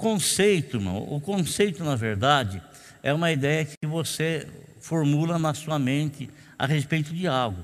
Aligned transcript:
conceito, 0.00 0.78
irmão, 0.78 1.06
o 1.08 1.20
conceito, 1.20 1.84
na 1.84 1.94
verdade, 1.94 2.60
é 3.02 3.12
uma 3.12 3.30
ideia 3.30 3.66
que 3.66 3.86
você 3.86 4.48
formula 4.80 5.38
na 5.38 5.52
sua 5.52 5.78
mente 5.78 6.28
a 6.58 6.66
respeito 6.66 7.14
de 7.14 7.26
algo. 7.26 7.62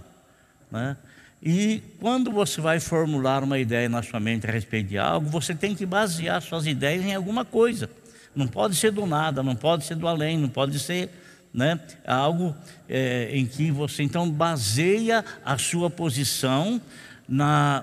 Né? 0.71 0.97
E 1.43 1.83
quando 1.99 2.31
você 2.31 2.61
vai 2.61 2.79
formular 2.79 3.43
uma 3.43 3.59
ideia 3.59 3.89
na 3.89 4.03
sua 4.03 4.21
mente 4.21 4.47
a 4.47 4.51
respeito 4.51 4.89
de 4.89 4.99
algo, 4.99 5.29
você 5.31 5.55
tem 5.55 5.75
que 5.75 5.87
basear 5.87 6.41
suas 6.43 6.67
ideias 6.67 7.05
em 7.05 7.15
alguma 7.15 7.45
coisa. 7.45 7.89
Não 8.35 8.47
pode 8.47 8.77
ser 8.77 8.93
do 8.93 9.07
nada, 9.07 9.43
não 9.43 9.57
pode 9.57 9.85
ser 9.85 9.97
do 9.97 10.07
além, 10.07 10.39
não 10.39 10.49
pode 10.49 10.79
ser 10.79 11.09
né, 11.55 11.81
algo 12.07 12.55
é, 12.87 13.31
em 13.33 13.47
que 13.47 13.71
você 13.71 14.03
então 14.03 14.31
baseia 14.31 15.25
a 15.43 15.57
sua 15.57 15.89
posição 15.89 16.81
na, 17.27 17.83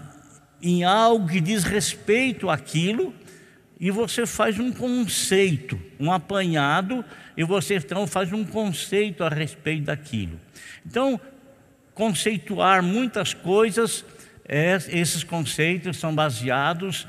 em 0.62 0.84
algo 0.84 1.27
que 1.27 1.41
diz 1.41 1.63
respeito 1.63 2.52
àquilo 2.52 3.13
e 3.84 3.92
você 3.92 4.26
faz 4.26 4.60
um 4.60 4.72
conceito, 4.72 5.78
um 6.00 6.10
apanhado, 6.10 7.04
e 7.36 7.44
você 7.44 7.76
então 7.76 8.08
faz 8.08 8.32
um 8.32 8.46
conceito 8.46 9.26
a 9.26 9.28
respeito 9.28 9.84
daquilo. 9.84 10.40
Então, 10.86 11.20
conceituar 11.94 12.82
muitas 12.82 13.34
coisas, 13.34 14.05
é, 14.48 14.77
esses 14.88 15.26
conceitos 15.26 15.98
são 15.98 16.16
baseados 16.16 17.05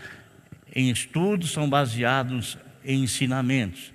em 0.74 0.90
estudos, 0.90 1.52
são 1.52 1.70
baseados 1.70 2.58
em 2.84 3.04
ensinamentos. 3.04 3.92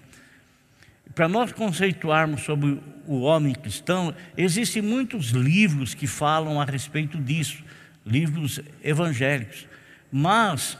Para 1.13 1.27
nós 1.27 1.51
conceituarmos 1.51 2.43
sobre 2.45 2.81
o 3.05 3.19
homem 3.19 3.53
cristão, 3.53 4.15
existem 4.37 4.81
muitos 4.81 5.31
livros 5.31 5.93
que 5.93 6.07
falam 6.07 6.61
a 6.61 6.63
respeito 6.63 7.17
disso, 7.17 7.61
livros 8.05 8.61
evangélicos. 8.81 9.67
Mas 10.09 10.77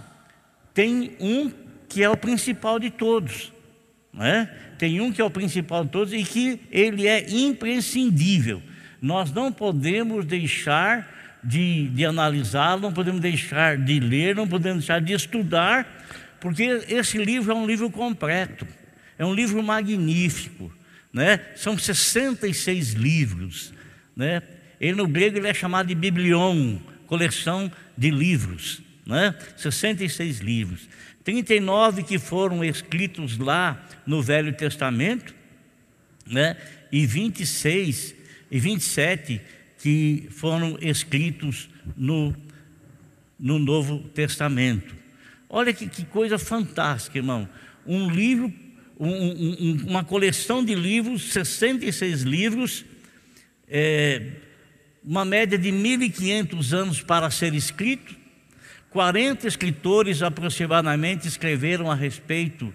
tem 0.73 1.18
um 1.20 1.68
que 1.90 2.04
é 2.04 2.09
o 2.09 2.16
principal 2.16 2.80
de 2.80 2.90
todos, 2.90 3.52
é? 4.20 4.45
Tem 4.78 5.02
um 5.02 5.12
que 5.12 5.22
é 5.22 5.26
o 5.26 5.30
principal 5.30 5.84
de 5.84 5.92
todos 5.92 6.14
e 6.14 6.23
que 6.23 6.62
ele 6.72 7.08
é 7.08 7.30
imprescindível. 7.30 8.62
Nós 9.02 9.32
não 9.32 9.52
podemos 9.52 10.26
deixar 10.26 11.40
de, 11.44 11.88
de 11.90 12.06
analisá-lo, 12.06 12.82
não 12.82 12.94
podemos 12.94 13.20
deixar 13.20 13.78
de 13.78 14.00
ler, 14.00 14.36
não 14.36 14.48
podemos 14.48 14.80
deixar 14.80 15.02
de 15.02 15.14
estudar, 15.14 16.06
porque 16.40 16.64
esse 16.88 17.17
livro 17.17 17.52
é 17.52 17.56
um 17.56 17.66
livro 17.66 17.90
completo, 17.90 18.66
é 19.17 19.26
um 19.26 19.34
livro 19.34 19.62
magnífico. 19.62 20.72
Né? 21.12 21.40
São 21.56 21.78
66 21.78 22.94
livros. 22.94 23.73
Né? 24.16 24.42
Ele 24.80 24.94
no 24.94 25.08
grego 25.08 25.38
ele 25.38 25.48
é 25.48 25.54
chamado 25.54 25.88
de 25.88 25.95
biblion, 25.95 26.78
coleção 27.08 27.72
de 27.98 28.12
livros. 28.12 28.82
Né? 29.06 29.34
66 29.58 30.40
livros. 30.40 30.88
39 31.30 32.02
que 32.02 32.18
foram 32.18 32.64
escritos 32.64 33.38
lá 33.38 33.88
no 34.04 34.20
Velho 34.20 34.52
Testamento, 34.52 35.36
né? 36.26 36.58
e 36.92 37.06
26 37.06 38.16
e 38.50 38.60
27 38.60 39.40
que 39.78 40.28
foram 40.32 40.80
escritos 40.82 41.70
no, 41.96 42.36
no 43.40 43.60
Novo 43.60 44.00
Testamento. 44.10 44.96
Olha 45.48 45.72
que, 45.72 45.88
que 45.88 46.04
coisa 46.04 46.40
fantástica, 46.40 47.20
irmão. 47.20 47.48
Um 47.86 48.10
livro, 48.10 48.52
um, 49.00 49.08
um, 49.08 49.86
uma 49.88 50.04
coleção 50.04 50.66
de 50.66 50.74
livros, 50.74 51.32
66 51.32 52.24
livros, 52.24 52.84
é, 53.68 54.32
uma 55.04 55.24
média 55.24 55.60
de 55.60 55.70
1.500 55.70 56.74
anos 56.74 57.02
para 57.04 57.30
ser 57.30 57.54
escrito. 57.54 58.19
40 58.92 59.48
escritores 59.48 60.22
aproximadamente 60.22 61.28
escreveram 61.28 61.92
a 61.92 61.95
respeito, 61.95 62.73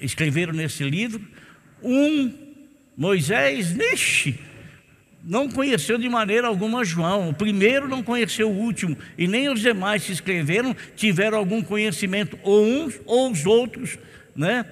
escreveram 0.00 0.52
nesse 0.52 0.82
livro. 0.82 1.20
Um, 1.82 2.32
Moisés, 2.96 3.74
nixe, 3.74 4.38
não 5.24 5.48
conheceu 5.48 5.98
de 5.98 6.08
maneira 6.08 6.48
alguma 6.48 6.84
João. 6.84 7.28
O 7.28 7.34
primeiro 7.34 7.86
não 7.86 8.02
conheceu 8.02 8.50
o 8.50 8.58
último, 8.58 8.96
e 9.16 9.28
nem 9.28 9.48
os 9.48 9.60
demais 9.60 10.04
que 10.04 10.12
escreveram 10.12 10.74
tiveram 10.96 11.36
algum 11.36 11.62
conhecimento, 11.62 12.38
ou 12.42 12.64
uns 12.64 13.00
ou 13.04 13.30
os 13.30 13.44
outros, 13.44 13.98
né? 14.34 14.64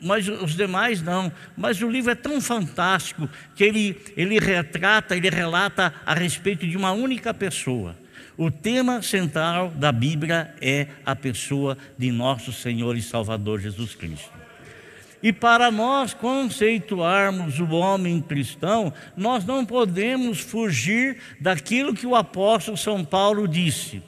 Mas 0.00 0.28
os 0.28 0.54
demais 0.54 1.02
não. 1.02 1.32
Mas 1.56 1.82
o 1.82 1.90
livro 1.90 2.12
é 2.12 2.14
tão 2.14 2.40
fantástico 2.40 3.28
que 3.56 3.64
ele, 3.64 4.00
ele 4.16 4.38
retrata, 4.38 5.16
ele 5.16 5.28
relata 5.28 5.92
a 6.06 6.14
respeito 6.14 6.66
de 6.66 6.76
uma 6.76 6.92
única 6.92 7.34
pessoa. 7.34 7.96
O 8.38 8.52
tema 8.52 9.02
central 9.02 9.70
da 9.70 9.90
Bíblia 9.90 10.54
é 10.60 10.86
a 11.04 11.16
pessoa 11.16 11.76
de 11.98 12.12
nosso 12.12 12.52
Senhor 12.52 12.96
e 12.96 13.02
Salvador 13.02 13.60
Jesus 13.60 13.96
Cristo. 13.96 14.30
E 15.20 15.32
para 15.32 15.72
nós 15.72 16.14
conceituarmos 16.14 17.58
o 17.58 17.68
homem 17.70 18.20
cristão, 18.20 18.94
nós 19.16 19.44
não 19.44 19.66
podemos 19.66 20.38
fugir 20.38 21.18
daquilo 21.40 21.92
que 21.92 22.06
o 22.06 22.14
apóstolo 22.14 22.76
São 22.76 23.04
Paulo 23.04 23.48
disse. 23.48 24.00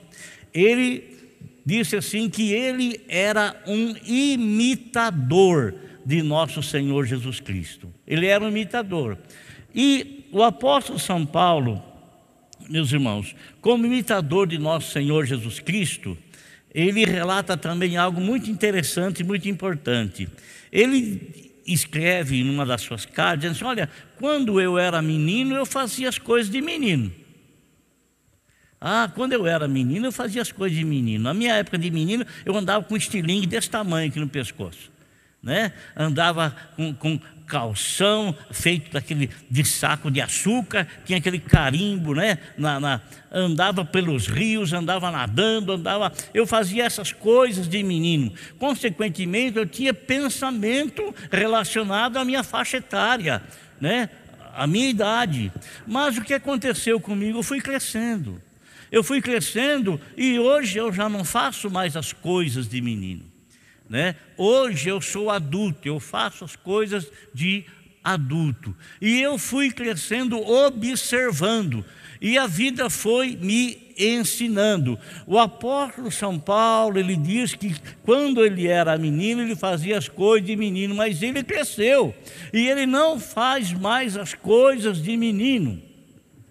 Ele 0.54 1.18
disse 1.66 1.96
assim 1.96 2.30
que 2.30 2.52
ele 2.52 3.00
era 3.08 3.60
um 3.66 3.96
imitador 4.06 5.74
de 6.06 6.22
nosso 6.22 6.62
Senhor 6.62 7.04
Jesus 7.04 7.40
Cristo. 7.40 7.92
Ele 8.06 8.26
era 8.26 8.44
um 8.44 8.48
imitador. 8.48 9.18
E 9.74 10.28
o 10.30 10.40
apóstolo 10.44 11.00
São 11.00 11.26
Paulo, 11.26 11.82
meus 12.70 12.92
irmãos, 12.92 13.34
como 13.60 13.84
imitador 13.84 14.46
de 14.46 14.56
nosso 14.56 14.92
Senhor 14.92 15.26
Jesus 15.26 15.58
Cristo, 15.58 16.16
ele 16.72 17.04
relata 17.04 17.56
também 17.56 17.96
algo 17.96 18.20
muito 18.20 18.48
interessante 18.48 19.20
e 19.20 19.24
muito 19.24 19.48
importante. 19.48 20.28
Ele 20.70 21.50
escreve 21.66 22.40
em 22.40 22.48
uma 22.48 22.64
das 22.64 22.82
suas 22.82 23.04
cartas, 23.04 23.50
assim, 23.50 23.64
olha, 23.64 23.90
quando 24.18 24.60
eu 24.60 24.78
era 24.78 25.02
menino, 25.02 25.54
eu 25.56 25.66
fazia 25.66 26.08
as 26.08 26.18
coisas 26.18 26.50
de 26.50 26.60
menino. 26.60 27.12
Ah, 28.80 29.10
quando 29.14 29.32
eu 29.34 29.46
era 29.46 29.68
menino, 29.68 30.06
eu 30.06 30.12
fazia 30.12 30.40
as 30.40 30.50
coisas 30.50 30.78
de 30.78 30.84
menino. 30.84 31.24
Na 31.24 31.34
minha 31.34 31.54
época 31.54 31.76
de 31.76 31.90
menino, 31.90 32.24
eu 32.46 32.56
andava 32.56 32.84
com 32.84 32.94
um 32.94 32.96
estilingue 32.96 33.46
desse 33.46 33.68
tamanho 33.68 34.08
aqui 34.08 34.18
no 34.18 34.28
pescoço. 34.28 34.90
Né? 35.42 35.72
Andava 35.94 36.56
com, 36.76 36.94
com 36.94 37.20
calção 37.50 38.34
feito 38.52 38.92
daquele 38.92 39.28
de 39.50 39.64
saco 39.64 40.08
de 40.10 40.20
açúcar, 40.20 40.86
tinha 41.04 41.18
aquele 41.18 41.40
carimbo, 41.40 42.14
né? 42.14 42.38
Na, 42.56 42.78
na, 42.78 43.00
andava 43.32 43.84
pelos 43.84 44.28
rios, 44.28 44.72
andava 44.72 45.10
nadando, 45.10 45.72
andava. 45.72 46.12
Eu 46.32 46.46
fazia 46.46 46.84
essas 46.84 47.12
coisas 47.12 47.68
de 47.68 47.82
menino. 47.82 48.32
Consequentemente, 48.58 49.58
eu 49.58 49.66
tinha 49.66 49.92
pensamento 49.92 51.12
relacionado 51.30 52.16
à 52.16 52.24
minha 52.24 52.44
faixa 52.44 52.76
etária, 52.76 53.42
né? 53.80 54.08
A 54.54 54.66
minha 54.66 54.88
idade. 54.88 55.52
Mas 55.86 56.16
o 56.16 56.22
que 56.22 56.34
aconteceu 56.34 57.00
comigo? 57.00 57.38
Eu 57.38 57.42
fui 57.42 57.60
crescendo. 57.60 58.40
Eu 58.92 59.04
fui 59.04 59.20
crescendo 59.20 60.00
e 60.16 60.38
hoje 60.38 60.78
eu 60.78 60.92
já 60.92 61.08
não 61.08 61.24
faço 61.24 61.70
mais 61.70 61.96
as 61.96 62.12
coisas 62.12 62.68
de 62.68 62.80
menino. 62.80 63.29
Né? 63.90 64.14
Hoje 64.38 64.88
eu 64.88 65.00
sou 65.00 65.28
adulto, 65.28 65.88
eu 65.88 65.98
faço 65.98 66.44
as 66.44 66.54
coisas 66.54 67.10
de 67.34 67.64
adulto. 68.04 68.72
E 69.00 69.20
eu 69.20 69.36
fui 69.36 69.72
crescendo 69.72 70.40
observando, 70.40 71.84
e 72.20 72.38
a 72.38 72.46
vida 72.46 72.88
foi 72.88 73.34
me 73.34 73.92
ensinando. 73.98 74.96
O 75.26 75.36
apóstolo 75.40 76.08
São 76.08 76.38
Paulo, 76.38 77.00
ele 77.00 77.16
diz 77.16 77.56
que 77.56 77.74
quando 78.04 78.44
ele 78.44 78.68
era 78.68 78.96
menino, 78.96 79.42
ele 79.42 79.56
fazia 79.56 79.98
as 79.98 80.08
coisas 80.08 80.46
de 80.46 80.54
menino, 80.54 80.94
mas 80.94 81.20
ele 81.20 81.42
cresceu, 81.42 82.14
e 82.52 82.68
ele 82.68 82.86
não 82.86 83.18
faz 83.18 83.72
mais 83.72 84.16
as 84.16 84.34
coisas 84.34 85.02
de 85.02 85.16
menino 85.16 85.89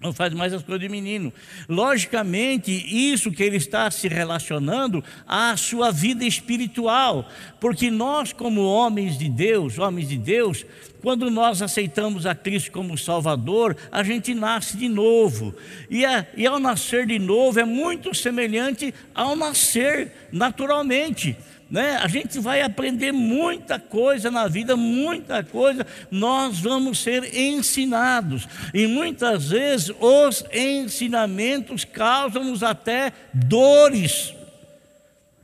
não 0.01 0.13
faz 0.13 0.33
mais 0.33 0.53
as 0.53 0.63
coisas 0.63 0.81
de 0.81 0.89
menino. 0.89 1.33
Logicamente, 1.67 2.71
isso 2.71 3.31
que 3.31 3.43
ele 3.43 3.57
está 3.57 3.91
se 3.91 4.07
relacionando 4.07 5.03
à 5.27 5.55
sua 5.57 5.91
vida 5.91 6.25
espiritual, 6.25 7.29
porque 7.59 7.91
nós, 7.91 8.31
como 8.31 8.61
homens 8.61 9.17
de 9.17 9.27
Deus, 9.29 9.77
homens 9.77 10.07
de 10.07 10.17
Deus, 10.17 10.65
quando 11.01 11.29
nós 11.29 11.61
aceitamos 11.61 12.25
a 12.25 12.33
Cristo 12.33 12.71
como 12.71 12.97
Salvador, 12.97 13.75
a 13.91 14.03
gente 14.03 14.33
nasce 14.33 14.77
de 14.77 14.87
novo. 14.87 15.53
E, 15.89 16.05
a, 16.05 16.25
e 16.35 16.45
ao 16.45 16.59
nascer 16.59 17.05
de 17.05 17.19
novo 17.19 17.59
é 17.59 17.65
muito 17.65 18.13
semelhante 18.13 18.93
ao 19.13 19.35
nascer 19.35 20.11
naturalmente 20.31 21.35
né? 21.69 21.97
A 22.01 22.07
gente 22.07 22.39
vai 22.39 22.61
aprender 22.61 23.11
muita 23.11 23.79
coisa 23.79 24.31
na 24.31 24.47
vida, 24.47 24.75
muita 24.75 25.43
coisa, 25.43 25.85
nós 26.09 26.59
vamos 26.59 26.99
ser 26.99 27.35
ensinados. 27.35 28.47
E 28.73 28.87
muitas 28.87 29.49
vezes 29.49 29.91
os 29.99 30.43
ensinamentos 30.51 31.85
causam-nos 31.85 32.63
até 32.63 33.13
dores. 33.33 34.33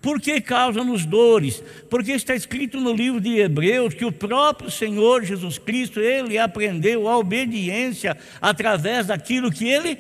Por 0.02 0.22
que 0.22 0.40
causam-nos 0.40 1.04
dores? 1.04 1.64
Porque 1.90 2.12
está 2.12 2.36
escrito 2.36 2.80
no 2.80 2.94
livro 2.94 3.20
de 3.20 3.40
Hebreus 3.40 3.94
que 3.94 4.06
o 4.06 4.12
próprio 4.12 4.70
Senhor 4.70 5.24
Jesus 5.24 5.58
Cristo, 5.58 6.00
ele 6.00 6.38
aprendeu 6.38 7.08
a 7.08 7.18
obediência 7.18 8.16
através 8.40 9.08
daquilo 9.08 9.52
que 9.52 9.68
ele 9.68 9.98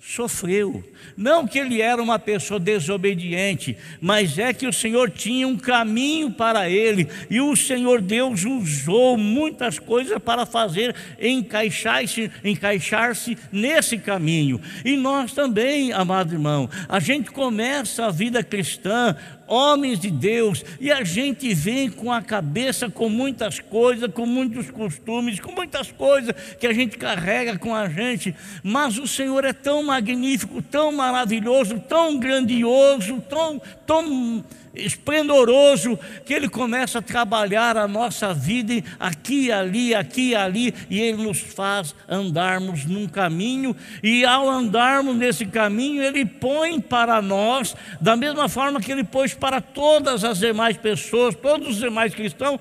sofreu. 0.00 0.82
Não 1.14 1.46
que 1.46 1.58
ele 1.58 1.82
era 1.82 2.02
uma 2.02 2.18
pessoa 2.18 2.58
desobediente, 2.58 3.76
mas 4.00 4.38
é 4.38 4.52
que 4.52 4.66
o 4.66 4.72
Senhor 4.72 5.10
tinha 5.10 5.46
um 5.46 5.58
caminho 5.58 6.30
para 6.30 6.70
ele 6.70 7.06
e 7.28 7.40
o 7.40 7.54
Senhor 7.54 8.00
Deus 8.00 8.44
usou 8.44 9.18
muitas 9.18 9.78
coisas 9.78 10.18
para 10.18 10.46
fazer 10.46 10.96
encaixar-se 11.20 12.30
encaixar 12.42 13.12
nesse 13.52 13.98
caminho. 13.98 14.60
E 14.84 14.96
nós 14.96 15.32
também, 15.32 15.92
amado 15.92 16.32
irmão, 16.32 16.68
a 16.88 16.98
gente 16.98 17.30
começa 17.30 18.06
a 18.06 18.10
vida 18.10 18.42
cristã 18.42 19.16
homens 19.50 19.98
de 19.98 20.10
Deus, 20.10 20.64
e 20.80 20.92
a 20.92 21.02
gente 21.02 21.52
vem 21.52 21.90
com 21.90 22.12
a 22.12 22.22
cabeça 22.22 22.88
com 22.88 23.08
muitas 23.08 23.58
coisas, 23.58 24.10
com 24.12 24.24
muitos 24.24 24.70
costumes, 24.70 25.40
com 25.40 25.52
muitas 25.52 25.90
coisas 25.90 26.34
que 26.58 26.66
a 26.66 26.72
gente 26.72 26.96
carrega 26.96 27.58
com 27.58 27.74
a 27.74 27.88
gente, 27.88 28.34
mas 28.62 28.96
o 28.96 29.08
Senhor 29.08 29.44
é 29.44 29.52
tão 29.52 29.82
magnífico, 29.82 30.62
tão 30.62 30.92
maravilhoso, 30.92 31.80
tão 31.80 32.18
grandioso, 32.18 33.20
tão, 33.28 33.60
tão 33.84 34.44
esplendoroso, 34.74 35.98
que 36.24 36.32
Ele 36.32 36.48
começa 36.48 36.98
a 36.98 37.02
trabalhar 37.02 37.76
a 37.76 37.88
nossa 37.88 38.32
vida 38.32 38.82
aqui, 38.98 39.50
ali, 39.50 39.94
aqui, 39.94 40.34
ali, 40.34 40.74
e 40.88 41.00
Ele 41.00 41.22
nos 41.22 41.40
faz 41.40 41.94
andarmos 42.08 42.84
num 42.84 43.08
caminho, 43.08 43.74
e 44.02 44.24
ao 44.24 44.48
andarmos 44.48 45.16
nesse 45.16 45.46
caminho, 45.46 46.02
Ele 46.02 46.24
põe 46.24 46.80
para 46.80 47.20
nós, 47.20 47.74
da 48.00 48.16
mesma 48.16 48.48
forma 48.48 48.80
que 48.80 48.92
Ele 48.92 49.04
pôs 49.04 49.34
para 49.34 49.60
todas 49.60 50.24
as 50.24 50.38
demais 50.38 50.76
pessoas, 50.76 51.34
todos 51.34 51.68
os 51.68 51.76
demais 51.76 52.14
cristãos, 52.14 52.60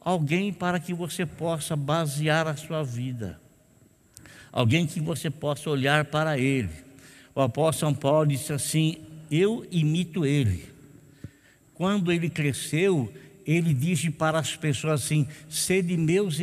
alguém 0.00 0.52
para 0.52 0.78
que 0.78 0.94
você 0.94 1.26
possa 1.26 1.74
basear 1.74 2.46
a 2.46 2.56
sua 2.56 2.84
vida, 2.84 3.40
alguém 4.52 4.86
que 4.86 5.00
você 5.00 5.28
possa 5.28 5.68
olhar 5.68 6.04
para 6.04 6.38
Ele. 6.38 6.70
O 7.34 7.40
apóstolo 7.42 7.92
São 7.92 7.94
Paulo 7.94 8.26
disse 8.28 8.50
assim: 8.50 9.05
eu 9.30 9.66
imito 9.70 10.24
ele. 10.24 10.64
Quando 11.74 12.10
ele 12.10 12.30
cresceu, 12.30 13.12
ele 13.46 13.72
disse 13.72 14.10
para 14.10 14.38
as 14.38 14.56
pessoas 14.56 15.04
assim: 15.04 15.26
sede 15.48 15.96
meus 15.96 16.38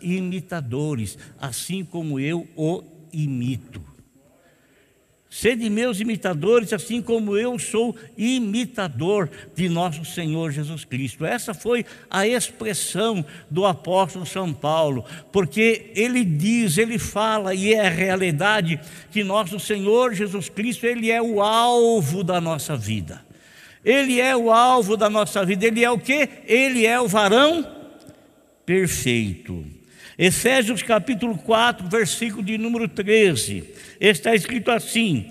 imitadores, 0.00 1.18
assim 1.38 1.84
como 1.84 2.20
eu 2.20 2.46
o 2.56 2.82
imito. 3.12 3.93
Sede 5.34 5.68
meus 5.68 5.98
imitadores, 5.98 6.72
assim 6.72 7.02
como 7.02 7.36
eu 7.36 7.58
sou 7.58 7.96
imitador 8.16 9.28
de 9.52 9.68
nosso 9.68 10.04
Senhor 10.04 10.52
Jesus 10.52 10.84
Cristo. 10.84 11.26
Essa 11.26 11.52
foi 11.52 11.84
a 12.08 12.24
expressão 12.24 13.24
do 13.50 13.66
apóstolo 13.66 14.24
São 14.24 14.54
Paulo, 14.54 15.04
porque 15.32 15.90
ele 15.96 16.24
diz, 16.24 16.78
ele 16.78 17.00
fala, 17.00 17.52
e 17.52 17.74
é 17.74 17.84
a 17.84 17.90
realidade, 17.90 18.78
que 19.10 19.24
nosso 19.24 19.58
Senhor 19.58 20.14
Jesus 20.14 20.48
Cristo, 20.48 20.86
ele 20.86 21.10
é 21.10 21.20
o 21.20 21.42
alvo 21.42 22.22
da 22.22 22.40
nossa 22.40 22.76
vida. 22.76 23.20
Ele 23.84 24.20
é 24.20 24.36
o 24.36 24.52
alvo 24.52 24.96
da 24.96 25.10
nossa 25.10 25.44
vida. 25.44 25.66
Ele 25.66 25.84
é 25.84 25.90
o 25.90 25.98
que? 25.98 26.28
Ele 26.46 26.86
é 26.86 27.00
o 27.00 27.08
varão 27.08 27.66
perfeito. 28.64 29.66
Efésios 30.18 30.82
capítulo 30.82 31.36
4, 31.36 31.88
versículo 31.88 32.42
de 32.42 32.56
número 32.56 32.88
13, 32.88 33.64
está 34.00 34.34
escrito 34.34 34.70
assim: 34.70 35.30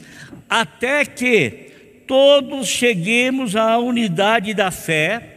Até 0.50 1.06
que 1.06 2.04
todos 2.06 2.68
cheguemos 2.68 3.56
à 3.56 3.78
unidade 3.78 4.54
da 4.54 4.72
fé 4.72 5.34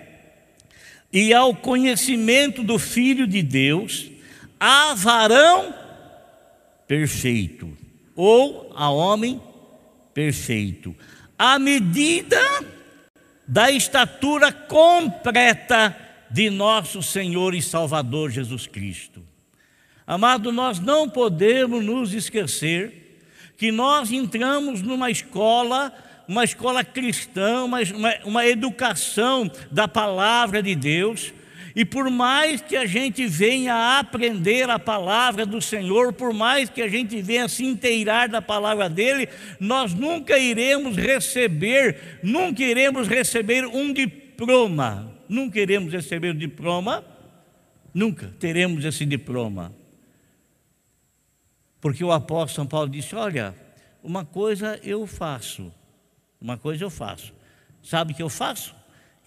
e 1.13 1.33
ao 1.33 1.55
conhecimento 1.55 2.63
do 2.63 2.79
Filho 2.79 3.27
de 3.27 3.43
Deus, 3.43 4.11
a 4.59 4.95
varão 4.95 5.73
perfeito, 6.89 7.77
ou 8.15 8.73
a 8.75 8.91
homem 8.91 9.41
perfeito, 10.13 10.95
à 11.39 11.59
medida 11.59 12.41
da 13.47 13.71
estatura 13.71 14.51
completa 14.51 15.97
de 16.31 16.51
nosso 16.51 17.03
Senhor 17.03 17.55
e 17.55 17.63
Salvador 17.63 18.31
Jesus 18.31 18.67
Cristo. 18.67 19.26
Amado, 20.07 20.53
nós 20.53 20.79
não 20.79 21.09
podemos 21.09 21.85
nos 21.85 22.15
esquecer 22.15 23.19
que 23.57 23.73
nós 23.73 24.13
entramos 24.13 24.81
numa 24.81 25.11
escola, 25.11 25.93
uma 26.29 26.45
escola 26.45 26.85
cristã, 26.85 27.65
uma, 27.65 27.79
uma, 28.25 28.47
educação 28.47 29.51
da 29.69 29.89
palavra 29.89 30.63
de 30.63 30.77
Deus, 30.77 31.35
e 31.75 31.85
por 31.85 32.09
mais 32.09 32.61
que 32.61 32.77
a 32.77 32.87
gente 32.87 33.27
venha 33.27 33.75
a 33.75 33.99
aprender 33.99 34.71
a 34.71 34.79
palavra 34.79 35.45
do 35.45 35.61
Senhor, 35.61 36.13
por 36.13 36.33
mais 36.33 36.71
que 36.71 36.83
a 36.83 36.89
gente 36.89 37.21
venha 37.21 37.49
se 37.49 37.65
inteirar 37.65 38.29
da 38.29 38.41
palavra 38.41 38.89
dele, 38.89 39.29
nós 39.59 39.93
nunca 39.93 40.39
iremos 40.39 40.97
receber, 40.97 42.21
nunca 42.23 42.63
iremos 42.63 43.09
receber 43.09 43.67
um 43.67 43.93
diploma, 43.93 45.13
nunca 45.29 45.59
iremos 45.59 45.93
receber 45.93 46.29
o 46.29 46.33
um 46.33 46.39
diploma, 46.39 47.05
nunca 47.93 48.33
teremos 48.39 48.85
esse 48.85 49.05
diploma. 49.05 49.75
Porque 51.87 52.03
o 52.03 52.11
apóstolo 52.11 52.57
São 52.57 52.67
Paulo 52.67 52.89
disse: 52.91 53.15
Olha, 53.15 53.55
uma 54.03 54.25
coisa 54.25 54.81
eu 54.83 55.07
faço, 55.07 55.73
uma 56.41 56.59
coisa 56.59 56.83
eu 56.83 56.91
faço. 56.91 57.33
Sabe 57.81 58.13
o 58.13 58.17
que 58.17 58.23
eu 58.25 58.29
faço? 58.29 58.75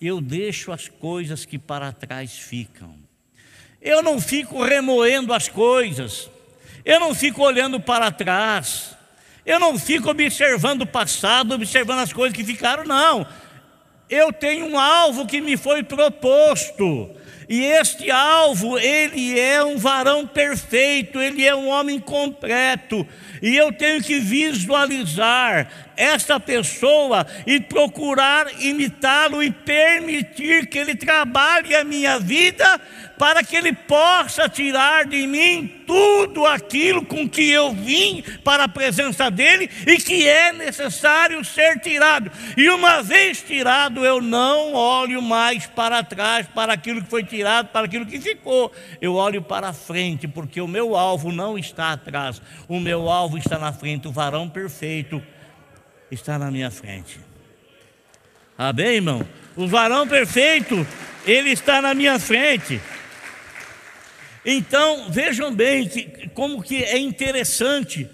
Eu 0.02 0.20
deixo 0.20 0.70
as 0.74 0.90
coisas 0.90 1.46
que 1.46 1.58
para 1.58 1.94
trás 1.94 2.38
ficam. 2.38 2.98
Eu 3.82 4.04
não 4.04 4.20
fico 4.20 4.62
remoendo 4.62 5.32
as 5.32 5.48
coisas, 5.48 6.30
eu 6.84 7.00
não 7.00 7.16
fico 7.16 7.42
olhando 7.44 7.80
para 7.80 8.12
trás, 8.12 8.94
eu 9.46 9.58
não 9.58 9.80
fico 9.80 10.10
observando 10.10 10.82
o 10.82 10.86
passado, 10.86 11.54
observando 11.54 12.00
as 12.00 12.12
coisas 12.12 12.36
que 12.36 12.44
ficaram, 12.44 12.84
não. 12.84 13.26
Eu 14.10 14.34
tenho 14.34 14.66
um 14.66 14.78
alvo 14.78 15.26
que 15.26 15.40
me 15.40 15.56
foi 15.56 15.82
proposto. 15.82 17.10
E 17.50 17.66
este 17.66 18.12
alvo, 18.12 18.78
ele 18.78 19.40
é 19.40 19.64
um 19.64 19.76
varão 19.76 20.28
perfeito, 20.28 21.20
ele 21.20 21.44
é 21.44 21.56
um 21.56 21.68
homem 21.68 22.00
completo. 22.00 23.08
E 23.42 23.58
eu 23.58 23.74
tenho 23.74 24.04
que 24.04 24.20
visualizar 24.20 25.89
esta 26.00 26.40
pessoa 26.40 27.28
e 27.46 27.60
procurar 27.60 28.48
imitá-lo 28.62 29.44
e 29.44 29.52
permitir 29.52 30.68
que 30.68 30.80
ele 30.80 30.96
trabalhe 30.96 31.76
a 31.76 31.84
minha 31.84 32.18
vida 32.18 32.80
para 33.20 33.44
que 33.44 33.58
Ele 33.58 33.74
possa 33.74 34.48
tirar 34.48 35.06
de 35.06 35.28
mim 35.28 35.84
tudo 35.86 36.46
aquilo 36.46 37.06
com 37.06 37.28
que 37.28 37.52
eu 37.52 37.74
vim 37.74 38.24
para 38.46 38.64
a 38.64 38.68
presença 38.70 39.30
dEle 39.30 39.70
e 39.86 39.98
que 39.98 40.26
é 40.26 40.54
necessário 40.54 41.44
ser 41.44 41.82
tirado. 41.82 42.32
E 42.56 42.70
uma 42.70 43.04
vez 43.04 43.42
tirado, 43.42 44.06
eu 44.06 44.22
não 44.22 44.74
olho 44.74 45.22
mais 45.22 45.66
para 45.66 46.02
trás, 46.02 46.48
para 46.48 46.72
aquilo 46.72 47.02
que 47.04 47.10
foi 47.10 47.24
tirado, 47.26 47.68
para 47.68 47.88
aquilo 47.88 48.06
que 48.06 48.22
ficou. 48.22 48.72
Eu 49.02 49.16
olho 49.16 49.42
para 49.42 49.74
frente, 49.74 50.26
porque 50.26 50.62
o 50.62 50.68
meu 50.68 50.96
alvo 50.96 51.30
não 51.30 51.58
está 51.58 51.92
atrás, 51.92 52.42
o 52.70 52.80
meu 52.80 53.10
alvo 53.10 53.38
está 53.38 53.60
na 53.60 53.74
frente, 53.74 54.08
o 54.08 54.12
varão 54.14 54.48
perfeito 54.48 55.22
está 56.12 56.38
na 56.38 56.50
minha 56.52 56.72
frente. 56.72 57.20
Amém, 58.58 58.96
irmão? 58.96 59.28
O 59.56 59.68
varão 59.68 60.08
perfeito, 60.08 60.86
ele 61.26 61.52
está 61.52 61.82
na 61.82 61.94
minha 61.94 62.20
frente. 62.20 62.80
Então, 64.46 65.12
vejam 65.12 65.54
bem 65.54 65.88
que, 65.88 66.30
como 66.30 66.62
que 66.62 66.84
é 66.84 66.98
interessante, 66.98 68.10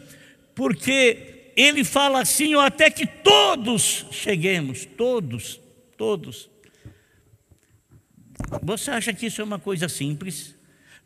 porque 0.53 1.51
ele 1.55 1.83
fala 1.83 2.21
assim, 2.21 2.55
até 2.55 2.89
que 2.89 3.07
todos 3.07 4.05
cheguemos, 4.11 4.85
todos, 4.85 5.59
todos. 5.97 6.49
Você 8.61 8.91
acha 8.91 9.13
que 9.13 9.27
isso 9.27 9.41
é 9.41 9.43
uma 9.43 9.59
coisa 9.59 9.87
simples? 9.87 10.55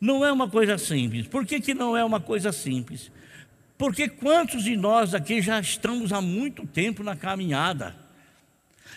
Não 0.00 0.24
é 0.24 0.32
uma 0.32 0.48
coisa 0.48 0.78
simples. 0.78 1.26
Por 1.26 1.46
que, 1.46 1.60
que 1.60 1.74
não 1.74 1.96
é 1.96 2.04
uma 2.04 2.20
coisa 2.20 2.50
simples? 2.52 3.10
Porque 3.80 4.10
quantos 4.10 4.64
de 4.64 4.76
nós 4.76 5.14
aqui 5.14 5.40
já 5.40 5.58
estamos 5.58 6.12
há 6.12 6.20
muito 6.20 6.66
tempo 6.66 7.02
na 7.02 7.16
caminhada? 7.16 7.96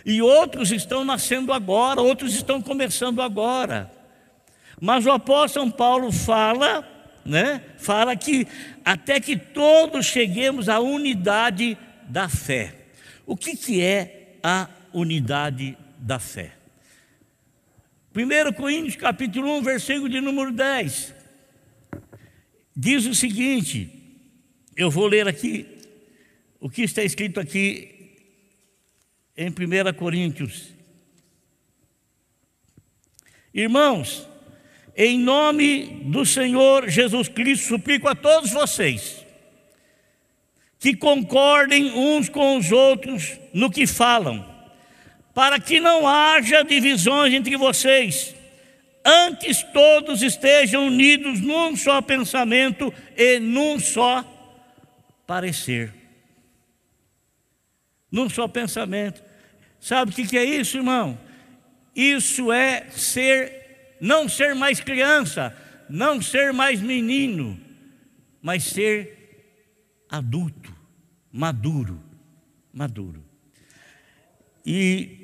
E 0.06 0.22
outros 0.22 0.74
estão 0.74 1.06
nascendo 1.06 1.54
agora, 1.54 2.02
outros 2.02 2.36
estão 2.36 2.62
começando 2.62 3.22
agora. 3.22 3.90
Mas 4.82 5.06
o 5.06 5.12
apóstolo 5.12 5.72
Paulo 5.72 6.12
fala, 6.12 6.86
né? 7.24 7.63
Fala 7.78 8.13
que 8.18 8.46
até 8.84 9.22
que 9.22 9.38
todos 9.38 10.06
cheguemos 10.06 10.68
à 10.68 10.82
unidade 10.82 11.78
da 12.10 12.28
fé. 12.28 12.75
O 13.25 13.38
que, 13.38 13.56
que 13.56 13.82
é 13.82 14.36
a 14.44 14.68
unidade 14.92 15.78
da 15.98 16.20
fé? 16.20 16.52
1 18.13 18.52
Coríntios 18.52 18.98
capítulo 18.98 19.50
1, 19.60 19.62
versículo 19.62 20.10
de 20.10 20.20
número 20.20 20.52
10. 20.52 21.16
Diz 22.75 23.06
o 23.06 23.16
seguinte: 23.16 24.02
eu 24.75 24.89
vou 24.89 25.08
ler 25.08 25.27
aqui 25.27 25.68
o 26.60 26.70
que 26.70 26.84
está 26.84 27.03
escrito 27.03 27.39
aqui 27.39 28.15
em 29.38 29.50
1 29.50 29.94
Coríntios. 29.98 30.70
Irmãos, 33.53 34.27
em 34.96 35.20
nome 35.20 36.01
do 36.06 36.25
Senhor 36.25 36.89
Jesus 36.89 37.27
Cristo, 37.27 37.68
suplico 37.68 38.08
a 38.08 38.15
todos 38.15 38.51
vocês 38.51 39.24
que 40.80 40.96
concordem 40.96 41.92
uns 41.92 42.27
com 42.27 42.58
os 42.58 42.72
outros 42.72 43.39
no 43.53 43.72
que 43.72 43.88
falam, 43.88 44.46
para 45.34 45.58
que 45.60 45.80
não 45.80 46.06
haja 46.06 46.62
divisões 46.62 47.34
entre 47.34 47.56
vocês. 47.56 48.36
Antes 49.06 49.63
todos 49.72 50.22
estejam 50.22 50.88
unidos 50.88 51.39
num 51.39 51.75
só 51.75 52.01
pensamento 52.01 52.94
e 53.15 53.39
num 53.39 53.80
só 53.80 54.33
parecer. 55.25 55.94
Num 58.12 58.30
só 58.30 58.48
pensamento. 58.48 59.24
Sabe 59.80 60.12
o 60.12 60.13
que 60.13 60.38
é 60.38 60.44
isso, 60.44 60.77
irmão? 60.77 61.20
Isso 61.96 62.51
é 62.51 62.89
ser, 62.89 63.98
não 64.00 64.30
ser 64.30 64.56
mais 64.56 64.80
criança, 64.80 65.56
não 65.89 66.22
ser 66.22 66.53
mais 66.53 66.82
menino, 66.82 67.60
mas 68.42 68.63
ser 68.63 70.06
adulto, 70.10 70.75
maduro, 71.32 72.01
maduro. 72.72 73.24
E 74.65 75.24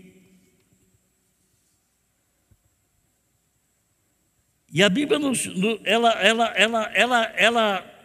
E 4.71 4.83
a 4.83 4.89
Bíblia 4.89 5.17
nos, 5.17 5.49
ela, 5.83 6.11
ela, 6.21 6.45
ela, 6.55 6.91
ela, 6.93 7.23
ela 7.35 7.98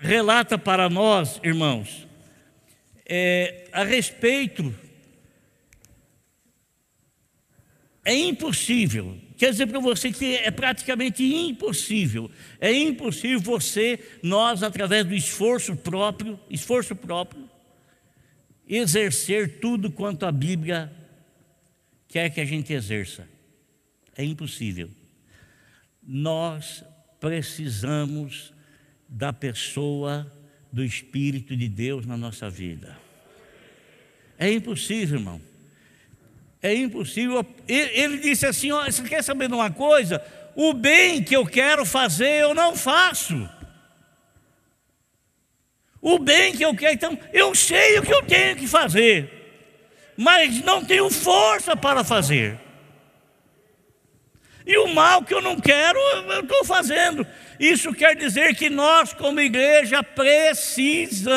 relata 0.00 0.58
para 0.58 0.88
nós, 0.88 1.40
irmãos, 1.44 2.08
é, 3.06 3.68
a 3.72 3.84
respeito. 3.84 4.74
É 8.04 8.14
impossível, 8.14 9.16
quer 9.36 9.50
dizer 9.50 9.66
para 9.66 9.78
você 9.78 10.10
que 10.10 10.34
é 10.34 10.50
praticamente 10.50 11.22
impossível, 11.22 12.30
é 12.58 12.72
impossível 12.72 13.38
você, 13.38 14.00
nós, 14.22 14.62
através 14.62 15.04
do 15.04 15.14
esforço 15.14 15.76
próprio, 15.76 16.40
esforço 16.48 16.96
próprio, 16.96 17.48
exercer 18.66 19.60
tudo 19.60 19.92
quanto 19.92 20.24
a 20.24 20.32
Bíblia 20.32 20.90
quer 22.08 22.30
que 22.30 22.40
a 22.40 22.44
gente 22.44 22.72
exerça. 22.72 23.28
É 24.16 24.24
impossível 24.24 24.90
nós 26.12 26.84
precisamos 27.20 28.52
da 29.10 29.32
pessoa 29.32 30.32
do 30.72 30.84
Espírito 30.84 31.56
de 31.56 31.68
Deus 31.68 32.06
na 32.06 32.16
nossa 32.16 32.48
vida. 32.48 32.96
É 34.38 34.50
impossível, 34.50 35.18
irmão. 35.18 35.40
É 36.62 36.72
impossível. 36.72 37.44
Ele 37.66 38.18
disse 38.18 38.46
assim: 38.46 38.70
ó, 38.70 38.84
você 38.84 39.02
quer 39.02 39.22
saber 39.22 39.48
de 39.48 39.54
uma 39.54 39.70
coisa? 39.70 40.24
O 40.54 40.72
bem 40.72 41.22
que 41.22 41.34
eu 41.34 41.44
quero 41.44 41.84
fazer, 41.84 42.42
eu 42.42 42.54
não 42.54 42.76
faço. 42.76 43.48
O 46.00 46.18
bem 46.18 46.54
que 46.56 46.64
eu 46.64 46.74
quero, 46.74 46.94
então, 46.94 47.18
eu 47.32 47.54
sei 47.54 47.98
o 47.98 48.02
que 48.02 48.12
eu 48.12 48.22
tenho 48.22 48.56
que 48.56 48.66
fazer, 48.66 49.30
mas 50.16 50.62
não 50.62 50.82
tenho 50.84 51.10
força 51.10 51.76
para 51.76 52.02
fazer. 52.02 52.58
E 54.66 54.76
o 54.78 54.88
mal 54.88 55.22
que 55.22 55.34
eu 55.34 55.40
não 55.40 55.58
quero, 55.58 55.98
eu 55.98 56.40
estou 56.40 56.64
fazendo. 56.64 57.26
Isso 57.58 57.92
quer 57.92 58.14
dizer 58.14 58.54
que 58.54 58.70
nós, 58.70 59.12
como 59.12 59.40
igreja, 59.40 60.02
precisamos 60.02 61.30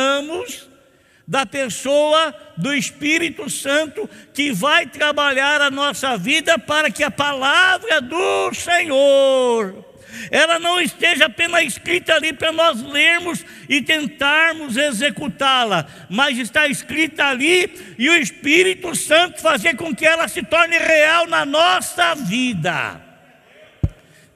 da 1.28 1.46
pessoa 1.46 2.36
do 2.58 2.74
Espírito 2.74 3.50
Santo 3.50 4.10
que 4.34 4.52
vai 4.52 4.86
trabalhar 4.86 5.62
a 5.62 5.72
nossa 5.72 6.18
vida 6.18 6.60
para 6.60 6.92
que 6.92 7.04
a 7.04 7.12
palavra 7.12 8.02
do 8.02 8.54
Senhor 8.54 9.94
ela 10.30 10.60
não 10.60 10.80
esteja 10.80 11.26
apenas 11.26 11.64
escrita 11.64 12.14
ali 12.14 12.34
para 12.34 12.52
nós 12.52 12.82
lermos 12.82 13.44
e 13.68 13.82
tentarmos 13.82 14.78
executá-la, 14.78 15.88
mas 16.10 16.38
está 16.38 16.68
escrita 16.68 17.26
ali 17.26 17.96
e 17.98 18.10
o 18.10 18.16
Espírito 18.16 18.96
Santo 18.96 19.42
fazer 19.42 19.76
com 19.76 19.96
que 19.96 20.06
ela 20.06 20.28
se 20.28 20.44
torne 20.44 20.78
real 20.78 21.28
na 21.28 21.46
nossa 21.46 22.14
vida. 22.16 23.02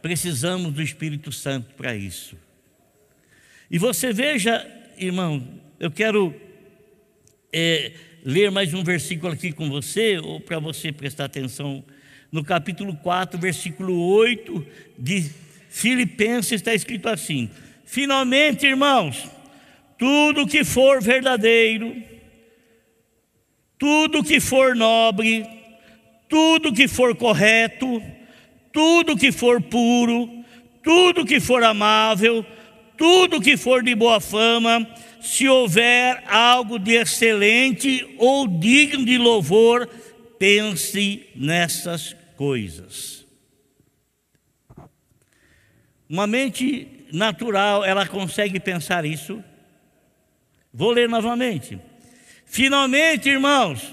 Precisamos 0.07 0.71
do 0.71 0.81
Espírito 0.81 1.33
Santo 1.33 1.75
para 1.75 1.93
isso. 1.93 2.37
E 3.69 3.77
você 3.77 4.13
veja, 4.13 4.65
irmão, 4.97 5.45
eu 5.77 5.91
quero 5.91 6.33
é, 7.51 7.91
ler 8.23 8.49
mais 8.49 8.73
um 8.73 8.85
versículo 8.85 9.33
aqui 9.33 9.51
com 9.51 9.69
você, 9.69 10.17
ou 10.17 10.39
para 10.39 10.59
você 10.59 10.93
prestar 10.93 11.25
atenção, 11.25 11.83
no 12.31 12.41
capítulo 12.41 12.95
4, 12.95 13.37
versículo 13.37 13.99
8 13.99 14.65
de 14.97 15.29
Filipenses, 15.67 16.53
está 16.53 16.73
escrito 16.73 17.09
assim: 17.09 17.49
Finalmente, 17.83 18.65
irmãos, 18.65 19.29
tudo 19.97 20.47
que 20.47 20.63
for 20.63 21.01
verdadeiro, 21.01 22.01
tudo 23.77 24.23
que 24.23 24.39
for 24.39 24.73
nobre, 24.73 25.45
tudo 26.29 26.71
que 26.71 26.87
for 26.87 27.13
correto, 27.13 28.01
tudo 28.77 29.17
que 29.17 29.31
for 29.31 29.59
puro, 29.59 30.29
tudo 30.83 31.25
que 31.25 31.39
for 31.39 31.63
amável, 31.63 32.45
tudo 32.95 33.41
que 33.41 33.57
for 33.57 33.81
de 33.81 33.95
boa 33.95 34.21
fama, 34.21 34.87
se 35.19 35.49
houver 35.49 36.23
algo 36.27 36.77
de 36.77 36.93
excelente 36.93 38.07
ou 38.19 38.47
digno 38.47 39.03
de 39.03 39.17
louvor, 39.17 39.87
pense 40.37 41.27
nessas 41.35 42.15
coisas. 42.35 43.25
Uma 46.07 46.27
mente 46.27 47.07
natural, 47.11 47.83
ela 47.83 48.05
consegue 48.05 48.59
pensar 48.59 49.05
isso? 49.05 49.43
Vou 50.71 50.91
ler 50.91 51.09
novamente. 51.09 51.81
Finalmente, 52.45 53.27
irmãos, 53.27 53.91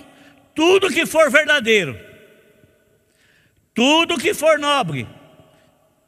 tudo 0.55 0.93
que 0.93 1.07
for 1.07 1.31
verdadeiro, 1.31 1.99
tudo 3.75 4.17
que 4.17 4.33
for 4.33 4.59
nobre, 4.59 5.07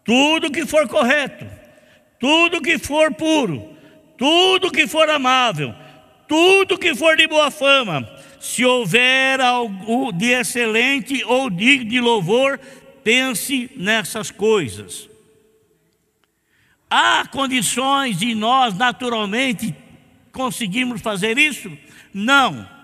tudo 0.04 0.50
que 0.50 0.64
for 0.64 0.88
correto, 0.88 1.44
tudo 2.18 2.62
que 2.62 2.78
for 2.78 3.12
puro, 3.12 3.76
tudo 4.16 4.70
que 4.70 4.86
for 4.86 5.10
amável, 5.10 5.74
tudo 6.28 6.78
que 6.78 6.94
for 6.94 7.16
de 7.16 7.26
boa 7.26 7.50
fama, 7.50 8.08
se 8.40 8.64
houver 8.64 9.40
algo 9.40 10.12
de 10.12 10.32
excelente 10.32 11.24
ou 11.24 11.50
digno 11.50 11.90
de 11.90 12.00
louvor, 12.00 12.58
pense 13.02 13.70
nessas 13.76 14.30
coisas. 14.30 15.08
Há 16.88 17.26
condições 17.26 18.16
de 18.18 18.34
nós 18.34 18.74
naturalmente 18.74 19.74
conseguirmos 20.30 21.00
fazer 21.00 21.36
isso? 21.36 21.76
Não. 22.14 22.75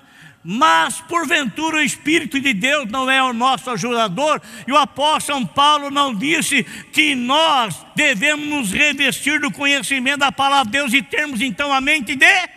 Mas, 0.45 1.01
porventura, 1.01 1.77
o 1.77 1.83
Espírito 1.83 2.41
de 2.41 2.53
Deus 2.53 2.91
não 2.91 3.09
é 3.09 3.23
o 3.23 3.33
nosso 3.33 3.71
ajudador, 3.71 4.43
e 4.67 4.73
o 4.73 4.77
apóstolo 4.77 5.39
São 5.39 5.47
Paulo 5.47 5.91
não 5.91 6.13
disse 6.15 6.65
que 6.93 7.15
nós 7.15 7.87
devemos 7.95 8.47
nos 8.47 8.73
revestir 8.73 9.41
do 9.41 9.53
conhecimento 9.53 10.21
da 10.21 10.33
palavra 10.33 10.65
de 10.65 10.73
Deus 10.73 10.93
e 10.93 11.03
termos 11.03 11.41
então 11.41 11.73
a 11.73 11.81
mente 11.81 12.17
de 12.17 12.49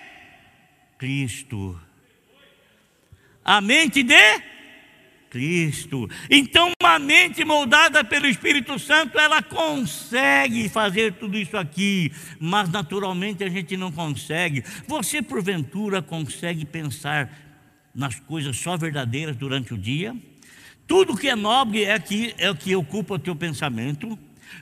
Cristo. 0.97 1.79
A 3.43 3.61
mente 3.61 4.01
de 4.01 4.41
Cristo. 5.29 6.09
Então, 6.29 6.71
uma 6.81 6.97
mente 6.97 7.43
moldada 7.43 8.03
pelo 8.03 8.25
Espírito 8.25 8.79
Santo, 8.79 9.19
ela 9.19 9.43
consegue 9.43 10.69
fazer 10.69 11.13
tudo 11.13 11.37
isso 11.37 11.57
aqui, 11.57 12.11
mas 12.39 12.69
naturalmente 12.69 13.43
a 13.43 13.49
gente 13.49 13.75
não 13.75 13.91
consegue. 13.91 14.63
Você, 14.87 15.21
porventura, 15.21 16.01
consegue 16.01 16.65
pensar 16.65 17.44
nas 17.95 18.19
coisas 18.19 18.57
só 18.57 18.75
verdadeiras 18.75 19.35
durante 19.37 19.73
o 19.73 19.77
dia. 19.77 20.15
Tudo 20.85 21.15
que 21.15 21.29
é 21.29 21.35
nobre 21.35 21.85
é, 21.85 21.97
que, 21.97 22.35
é 22.37 22.49
o 22.51 22.55
que 22.55 22.75
ocupa 22.75 23.15
o 23.15 23.19
teu 23.19 23.35
pensamento. 23.35 24.19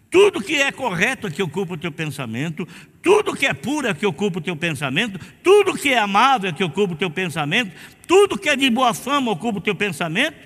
Tudo 0.10 0.42
que 0.42 0.56
é 0.56 0.72
correto 0.72 1.28
é 1.28 1.32
que 1.32 1.42
ocupa 1.42 1.74
o 1.74 1.78
teu 1.78 1.92
pensamento. 1.92 2.68
Tudo 3.02 3.36
que 3.36 3.46
é 3.46 3.54
puro 3.54 3.88
é 3.88 3.94
que 3.94 4.06
ocupa 4.06 4.40
o 4.40 4.42
teu 4.42 4.56
pensamento. 4.56 5.20
Tudo 5.44 5.76
que 5.76 5.90
é 5.90 5.98
amável 5.98 6.50
é 6.50 6.54
que 6.54 6.64
ocupa 6.64 6.94
o 6.94 6.98
teu 6.98 7.10
pensamento. 7.10 7.76
Tudo 8.08 8.38
que 8.38 8.48
é 8.48 8.56
de 8.56 8.70
boa 8.70 8.94
fama 8.94 9.32
ocupa 9.32 9.60
o 9.60 9.62
teu 9.62 9.76
pensamento. 9.76 10.38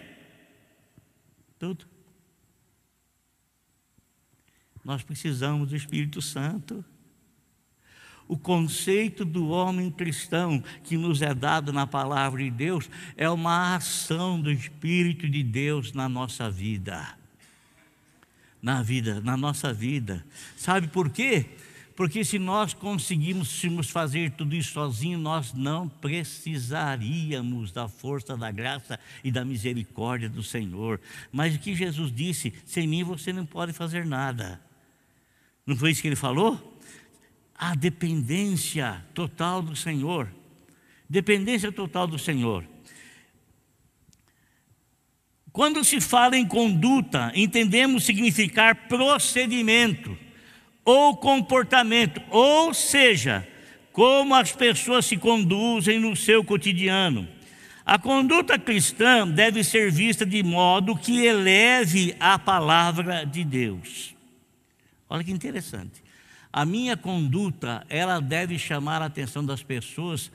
Tudo. 1.60 1.86
Nós 4.84 5.04
precisamos 5.04 5.70
do 5.70 5.76
Espírito 5.76 6.22
Santo. 6.22 6.84
O 8.28 8.38
conceito 8.38 9.24
do 9.24 9.48
homem 9.50 9.90
cristão 9.90 10.62
que 10.84 10.98
nos 10.98 11.22
é 11.22 11.34
dado 11.34 11.72
na 11.72 11.88
palavra 11.88 12.44
de 12.44 12.52
Deus 12.52 12.90
é 13.16 13.30
uma 13.30 13.76
ação 13.76 14.42
do 14.42 14.52
Espírito 14.52 15.30
de 15.30 15.42
Deus 15.44 15.94
na 15.94 16.10
nossa 16.10 16.52
vida. 16.52 17.18
Na 18.62 18.84
vida, 18.84 19.22
na 19.22 19.38
nossa 19.38 19.74
vida. 19.74 20.26
Sabe 20.58 20.88
por 20.88 21.10
quê? 21.10 21.46
Porque 21.96 22.24
se 22.24 22.38
nós 22.38 22.76
conseguíssemos 22.76 23.90
fazer 23.90 24.32
tudo 24.32 24.56
isso 24.56 24.74
sozinhos, 24.74 25.20
nós 25.20 25.54
não 25.54 25.90
precisaríamos 25.90 27.72
da 27.72 27.88
força 27.88 28.38
da 28.38 28.52
graça 28.52 29.00
e 29.24 29.32
da 29.32 29.44
misericórdia 29.44 30.30
do 30.30 30.44
Senhor. 30.44 31.02
Mas 31.32 31.56
o 31.56 31.60
que 31.60 31.74
Jesus 31.74 32.14
disse: 32.14 32.54
sem 32.66 32.88
mim 32.88 33.04
você 33.04 33.34
não 33.34 33.48
pode 33.48 33.74
fazer 33.74 34.06
nada. 34.06 34.62
Não 35.66 35.76
foi 35.76 35.90
isso 35.90 36.02
que 36.02 36.08
ele 36.08 36.16
falou? 36.16 36.77
A 37.58 37.74
dependência 37.74 39.04
total 39.14 39.62
do 39.62 39.76
Senhor. 39.76 40.30
Dependência 41.10 41.72
total 41.72 42.06
do 42.06 42.20
Senhor. 42.20 42.64
Quando 45.52 45.84
se 45.84 46.00
fala 46.00 46.38
em 46.38 46.46
conduta, 46.46 47.32
entendemos 47.34 48.04
significar 48.04 48.88
procedimento 48.88 50.16
ou 50.86 51.18
comportamento, 51.18 52.22
ou 52.30 52.74
seja, 52.74 53.48
como 53.92 54.36
as 54.36 54.52
pessoas 54.52 55.08
se 55.08 55.18
conduzem 55.18 56.00
no 56.00 56.16
seu 56.16 56.44
cotidiano. 56.44 57.28
A 57.84 57.98
conduta 57.98 58.60
cristã 58.60 59.28
deve 59.28 59.64
ser 59.64 59.92
vista 59.92 60.26
de 60.26 60.44
modo 60.44 60.96
que 60.96 61.26
eleve 61.26 62.16
a 62.20 62.38
palavra 62.38 63.26
de 63.26 63.44
Deus. 63.44 64.16
Olha 65.10 65.24
que 65.24 65.32
interessante. 65.32 66.04
A 66.52 66.66
minha 66.66 66.98
conduta, 66.98 67.86
ela 67.90 68.20
deve 68.20 68.58
chamar 68.58 69.02
a 69.02 69.06
atenção 69.06 69.46
das 69.46 69.62
pessoas 69.62 70.32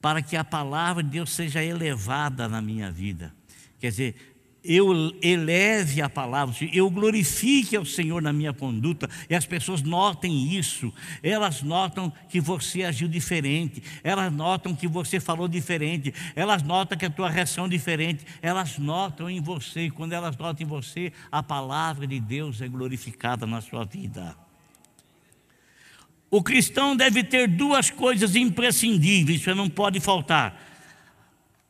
para 0.00 0.20
que 0.20 0.36
a 0.36 0.42
palavra 0.42 1.02
de 1.02 1.10
Deus 1.10 1.30
seja 1.30 1.62
elevada 1.62 2.48
na 2.48 2.60
minha 2.60 2.90
vida. 2.90 3.32
Quer 3.78 3.90
dizer, 3.90 4.32
eu 4.64 5.12
eleve 5.20 6.00
a 6.00 6.08
palavra, 6.08 6.54
eu 6.72 6.88
glorifique 6.88 7.76
ao 7.76 7.84
Senhor 7.84 8.22
na 8.22 8.32
minha 8.32 8.52
conduta, 8.52 9.08
e 9.28 9.34
as 9.34 9.44
pessoas 9.44 9.82
notem 9.82 10.56
isso, 10.56 10.92
elas 11.22 11.62
notam 11.62 12.12
que 12.28 12.40
você 12.40 12.84
agiu 12.84 13.08
diferente, 13.08 13.82
elas 14.04 14.32
notam 14.32 14.74
que 14.74 14.86
você 14.86 15.18
falou 15.18 15.48
diferente, 15.48 16.14
elas 16.36 16.62
notam 16.62 16.96
que 16.96 17.06
a 17.06 17.10
tua 17.10 17.28
reação 17.28 17.66
é 17.66 17.68
diferente, 17.68 18.24
elas 18.40 18.78
notam 18.78 19.28
em 19.28 19.40
você, 19.40 19.86
e 19.86 19.90
quando 19.90 20.12
elas 20.12 20.36
notam 20.36 20.64
em 20.64 20.68
você, 20.68 21.12
a 21.30 21.42
palavra 21.42 22.06
de 22.06 22.20
Deus 22.20 22.60
é 22.60 22.68
glorificada 22.68 23.46
na 23.46 23.60
sua 23.60 23.84
vida. 23.84 24.36
O 26.32 26.42
cristão 26.42 26.96
deve 26.96 27.22
ter 27.22 27.46
duas 27.46 27.90
coisas 27.90 28.34
imprescindíveis, 28.34 29.42
isso 29.42 29.54
não 29.54 29.68
pode 29.68 30.00
faltar: 30.00 30.58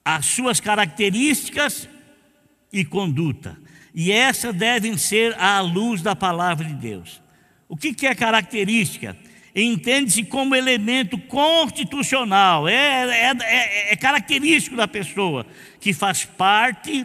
as 0.04 0.24
suas 0.24 0.60
características 0.60 1.88
e 2.72 2.84
conduta. 2.84 3.58
E 3.92 4.12
essas 4.12 4.54
devem 4.54 4.96
ser 4.96 5.36
à 5.36 5.60
luz 5.60 6.00
da 6.00 6.14
palavra 6.14 6.64
de 6.64 6.74
Deus. 6.74 7.20
O 7.68 7.76
que, 7.76 8.06
é 8.06 8.14
característica? 8.14 9.16
Entende-se 9.52 10.22
como 10.22 10.54
elemento 10.54 11.18
constitucional, 11.18 12.68
é, 12.68 12.74
é, 12.74 13.32
é, 13.42 13.92
é 13.92 13.96
característico 13.96 14.76
da 14.76 14.86
pessoa, 14.86 15.44
que 15.80 15.92
faz 15.92 16.24
parte 16.24 17.04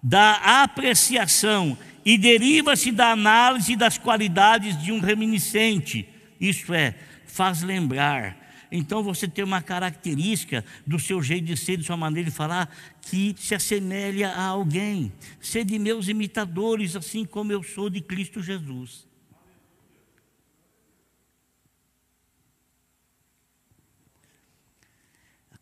da 0.00 0.62
apreciação 0.62 1.76
e 2.04 2.16
deriva-se 2.16 2.92
da 2.92 3.10
análise 3.10 3.74
das 3.74 3.98
qualidades 3.98 4.80
de 4.80 4.92
um 4.92 5.00
reminiscente 5.00 6.08
isto 6.40 6.72
é, 6.72 6.94
faz 7.26 7.62
lembrar. 7.62 8.38
Então 8.72 9.02
você 9.02 9.26
tem 9.26 9.44
uma 9.44 9.60
característica 9.60 10.64
do 10.86 10.98
seu 10.98 11.22
jeito 11.22 11.44
de 11.44 11.56
ser, 11.56 11.76
de 11.76 11.84
sua 11.84 11.96
maneira 11.96 12.30
de 12.30 12.36
falar, 12.36 12.74
que 13.02 13.34
se 13.36 13.54
assemelha 13.54 14.30
a 14.30 14.44
alguém. 14.44 15.12
Sede 15.40 15.78
meus 15.78 16.08
imitadores, 16.08 16.94
assim 16.94 17.24
como 17.24 17.52
eu 17.52 17.62
sou 17.62 17.90
de 17.90 18.00
Cristo 18.00 18.40
Jesus. 18.42 19.08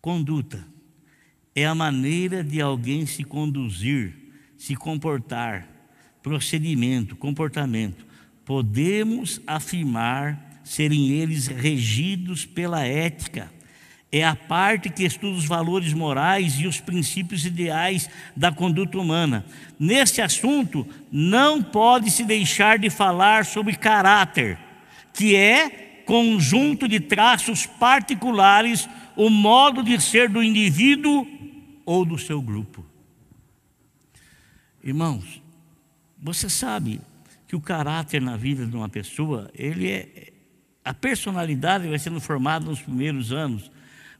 Conduta 0.00 0.64
é 1.54 1.66
a 1.66 1.74
maneira 1.74 2.44
de 2.44 2.60
alguém 2.60 3.04
se 3.04 3.24
conduzir, 3.24 4.14
se 4.56 4.76
comportar, 4.76 5.68
procedimento, 6.22 7.16
comportamento. 7.16 8.06
Podemos 8.44 9.40
afirmar 9.44 10.47
serem 10.68 11.08
eles 11.08 11.46
regidos 11.46 12.44
pela 12.44 12.84
ética. 12.84 13.50
É 14.12 14.22
a 14.22 14.36
parte 14.36 14.90
que 14.90 15.02
estuda 15.02 15.36
os 15.36 15.46
valores 15.46 15.94
morais 15.94 16.60
e 16.60 16.66
os 16.66 16.78
princípios 16.78 17.46
ideais 17.46 18.08
da 18.36 18.52
conduta 18.52 18.98
humana. 18.98 19.46
Nesse 19.78 20.20
assunto, 20.20 20.86
não 21.10 21.62
pode 21.62 22.10
se 22.10 22.22
deixar 22.22 22.78
de 22.78 22.90
falar 22.90 23.46
sobre 23.46 23.76
caráter, 23.76 24.58
que 25.14 25.34
é 25.34 26.02
conjunto 26.04 26.86
de 26.86 27.00
traços 27.00 27.64
particulares, 27.64 28.86
o 29.16 29.30
modo 29.30 29.82
de 29.82 29.98
ser 29.98 30.28
do 30.28 30.42
indivíduo 30.42 31.26
ou 31.84 32.04
do 32.04 32.18
seu 32.18 32.42
grupo. 32.42 32.84
Irmãos, 34.84 35.42
você 36.18 36.48
sabe 36.50 37.00
que 37.46 37.56
o 37.56 37.60
caráter 37.60 38.20
na 38.20 38.36
vida 38.36 38.66
de 38.66 38.76
uma 38.76 38.88
pessoa, 38.88 39.50
ele 39.54 39.90
é, 39.90 40.32
a 40.88 40.94
personalidade 40.94 41.86
vai 41.86 41.98
sendo 41.98 42.18
formada 42.18 42.64
nos 42.64 42.80
primeiros 42.80 43.30
anos, 43.30 43.70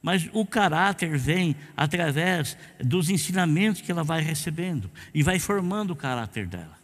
mas 0.03 0.29
o 0.35 0.45
caráter 0.45 1.17
vem 1.17 1.57
através 1.75 2.59
dos 2.79 3.09
ensinamentos 3.09 3.81
que 3.81 3.91
ela 3.91 4.05
vai 4.05 4.21
recebendo 4.21 4.91
e 5.15 5.23
vai 5.23 5.39
formando 5.39 5.93
o 5.93 5.97
caráter 5.97 6.47
dela. 6.47 6.77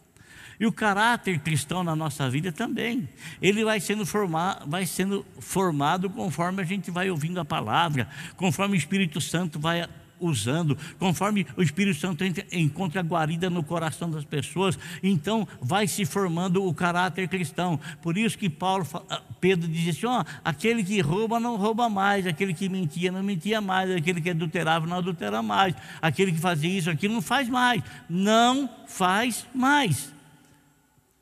E 0.59 0.65
o 0.65 0.71
caráter 0.71 1.37
cristão 1.37 1.83
na 1.83 1.95
nossa 1.95 2.27
vida 2.27 2.51
também. 2.51 3.07
Ele 3.39 3.63
vai 3.63 3.79
sendo, 3.79 4.07
formado, 4.07 4.67
vai 4.67 4.87
sendo 4.87 5.23
formado 5.39 6.09
conforme 6.09 6.63
a 6.63 6.65
gente 6.65 6.89
vai 6.89 7.11
ouvindo 7.11 7.39
a 7.39 7.45
palavra, 7.45 8.09
conforme 8.35 8.75
o 8.75 8.79
Espírito 8.79 9.21
Santo 9.21 9.59
vai 9.59 9.87
usando, 10.25 10.77
conforme 10.99 11.45
o 11.55 11.61
Espírito 11.61 11.99
Santo 11.99 12.23
encontra 12.51 13.01
guarida 13.01 13.49
no 13.49 13.63
coração 13.63 14.09
das 14.09 14.25
pessoas, 14.25 14.77
então 15.01 15.47
vai 15.61 15.87
se 15.87 16.05
formando 16.05 16.65
o 16.65 16.73
caráter 16.73 17.27
cristão. 17.27 17.79
Por 18.01 18.17
isso 18.17 18.37
que 18.37 18.49
Paulo, 18.49 18.87
ah, 19.09 19.21
Pedro 19.39 19.67
diz 19.67 19.95
assim: 19.95 20.05
ó, 20.05 20.23
aquele 20.43 20.83
que 20.83 20.99
rouba 21.01 21.39
não 21.39 21.55
rouba 21.55 21.89
mais, 21.89 22.25
aquele 22.25 22.53
que 22.53 22.67
mentia 22.69 23.11
não 23.11 23.23
mentia 23.23 23.61
mais, 23.61 23.91
aquele 23.91 24.21
que 24.21 24.29
adulterava 24.29 24.85
não 24.85 24.97
adultera 24.97 25.41
mais, 25.41 25.75
aquele 26.01 26.31
que 26.31 26.39
fazia 26.39 26.77
isso, 26.77 26.89
aquilo 26.89 27.13
não 27.13 27.21
faz 27.21 27.47
mais, 27.49 27.83
não 28.09 28.69
faz 28.87 29.45
mais. 29.53 30.13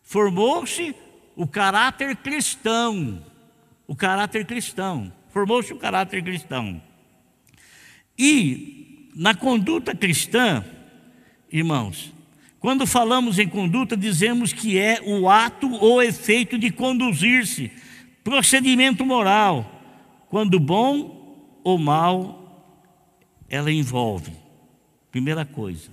Formou-se 0.02 0.96
o 1.36 1.48
caráter 1.48 2.16
cristão, 2.18 3.24
o 3.88 3.96
caráter 3.96 4.46
cristão, 4.46 5.12
formou-se 5.30 5.74
o 5.74 5.78
caráter 5.78 6.24
cristão. 6.24 6.82
E 8.18 8.93
na 9.16 9.36
conduta 9.36 9.96
cristã, 9.96 10.64
irmãos, 11.52 12.14
quando 12.60 12.88
falamos 12.88 13.40
em 13.40 13.48
conduta, 13.48 13.98
dizemos 13.98 14.54
que 14.54 14.78
é 14.78 15.02
o 15.06 15.30
ato 15.30 15.70
ou 15.74 16.02
efeito 16.02 16.58
de 16.58 16.72
conduzir-se, 16.72 17.72
procedimento 18.24 19.06
moral, 19.06 19.70
quando 20.30 20.60
bom 20.60 21.60
ou 21.64 21.78
mal, 21.78 22.44
ela 23.50 23.72
envolve. 23.72 24.32
Primeira 25.12 25.46
coisa, 25.46 25.92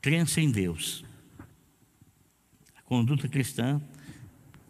crença 0.00 0.40
em 0.40 0.50
Deus. 0.50 1.04
A 2.76 2.82
conduta 2.82 3.28
cristã, 3.28 3.80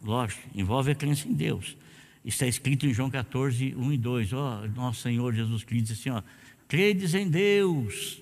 lógico, 0.03 0.43
envolve 0.55 0.91
a 0.91 0.95
crença 0.95 1.29
em 1.29 1.33
Deus. 1.33 1.77
Está 2.25 2.47
escrito 2.47 2.87
em 2.87 2.93
João 2.93 3.11
14, 3.11 3.75
1 3.77 3.93
e 3.93 3.99
2. 3.99 4.33
Ó, 4.33 4.67
nosso 4.75 5.03
Senhor 5.03 5.35
Jesus 5.35 5.65
Cristo 5.65 5.87
diz 5.87 6.01
assim: 6.01 6.11
ó, 6.11 6.23
credes 6.69 7.15
em 7.15 7.29
Deus, 7.29 8.21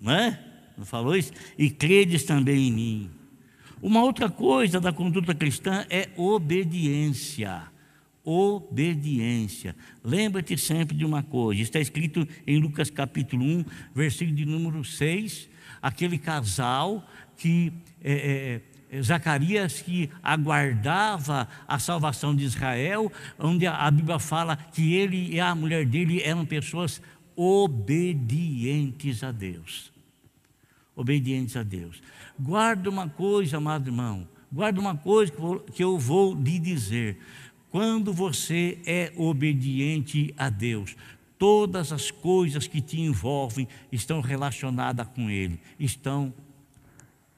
não 0.00 0.12
é? 0.12 0.44
Não 0.76 0.84
falou 0.84 1.16
isso? 1.16 1.32
E 1.56 1.70
credes 1.70 2.24
também 2.24 2.68
em 2.68 2.72
mim. 2.72 3.10
Uma 3.80 4.02
outra 4.02 4.28
coisa 4.28 4.80
da 4.80 4.92
conduta 4.92 5.34
cristã 5.34 5.86
é 5.88 6.08
obediência. 6.16 7.62
Obediência. 8.24 9.74
Lembra-te 10.02 10.58
sempre 10.58 10.96
de 10.96 11.04
uma 11.04 11.22
coisa: 11.22 11.62
está 11.62 11.78
escrito 11.78 12.26
em 12.46 12.58
Lucas 12.58 12.90
capítulo 12.90 13.44
1, 13.44 13.64
versículo 13.94 14.36
de 14.36 14.44
número 14.44 14.84
6. 14.84 15.48
Aquele 15.80 16.18
casal 16.18 17.08
que 17.36 17.72
é, 18.02 18.12
é, 18.12 18.60
Zacarias 19.02 19.80
que 19.80 20.10
aguardava 20.22 21.48
a 21.66 21.78
salvação 21.78 22.34
de 22.34 22.44
Israel, 22.44 23.12
onde 23.38 23.66
a 23.66 23.90
Bíblia 23.90 24.18
fala 24.18 24.56
que 24.56 24.94
ele 24.94 25.34
e 25.34 25.40
a 25.40 25.54
mulher 25.54 25.84
dele 25.84 26.22
eram 26.22 26.46
pessoas 26.46 27.00
obedientes 27.36 29.22
a 29.22 29.30
Deus. 29.30 29.92
Obedientes 30.96 31.56
a 31.56 31.62
Deus. 31.62 32.02
Guarda 32.38 32.90
uma 32.90 33.08
coisa, 33.08 33.58
amado 33.58 33.88
irmão, 33.88 34.26
guarda 34.50 34.80
uma 34.80 34.96
coisa 34.96 35.32
que 35.72 35.84
eu 35.84 35.98
vou 35.98 36.34
lhe 36.34 36.58
dizer. 36.58 37.18
Quando 37.70 38.12
você 38.12 38.78
é 38.86 39.12
obediente 39.16 40.34
a 40.36 40.48
Deus, 40.48 40.96
todas 41.38 41.92
as 41.92 42.10
coisas 42.10 42.66
que 42.66 42.80
te 42.80 43.00
envolvem 43.00 43.68
estão 43.92 44.20
relacionadas 44.20 45.06
com 45.08 45.30
Ele, 45.30 45.60
estão 45.78 46.32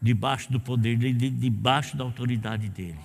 debaixo 0.00 0.50
do 0.50 0.58
poder 0.58 0.96
dele, 0.96 1.30
debaixo 1.30 1.96
da 1.96 2.04
autoridade 2.04 2.68
dele. 2.68 2.98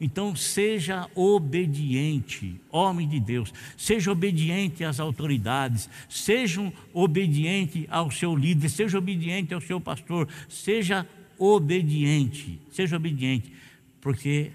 Então, 0.00 0.36
seja 0.36 1.08
obediente, 1.14 2.60
homem 2.70 3.08
de 3.08 3.18
Deus, 3.18 3.52
seja 3.76 4.12
obediente 4.12 4.84
às 4.84 5.00
autoridades, 5.00 5.90
seja 6.08 6.72
obediente 6.92 7.86
ao 7.90 8.10
seu 8.10 8.36
líder, 8.36 8.68
seja 8.68 8.98
obediente 8.98 9.52
ao 9.52 9.60
seu 9.60 9.80
pastor, 9.80 10.28
seja 10.48 11.06
obediente, 11.36 12.60
seja 12.70 12.96
obediente, 12.96 13.52
porque 14.00 14.52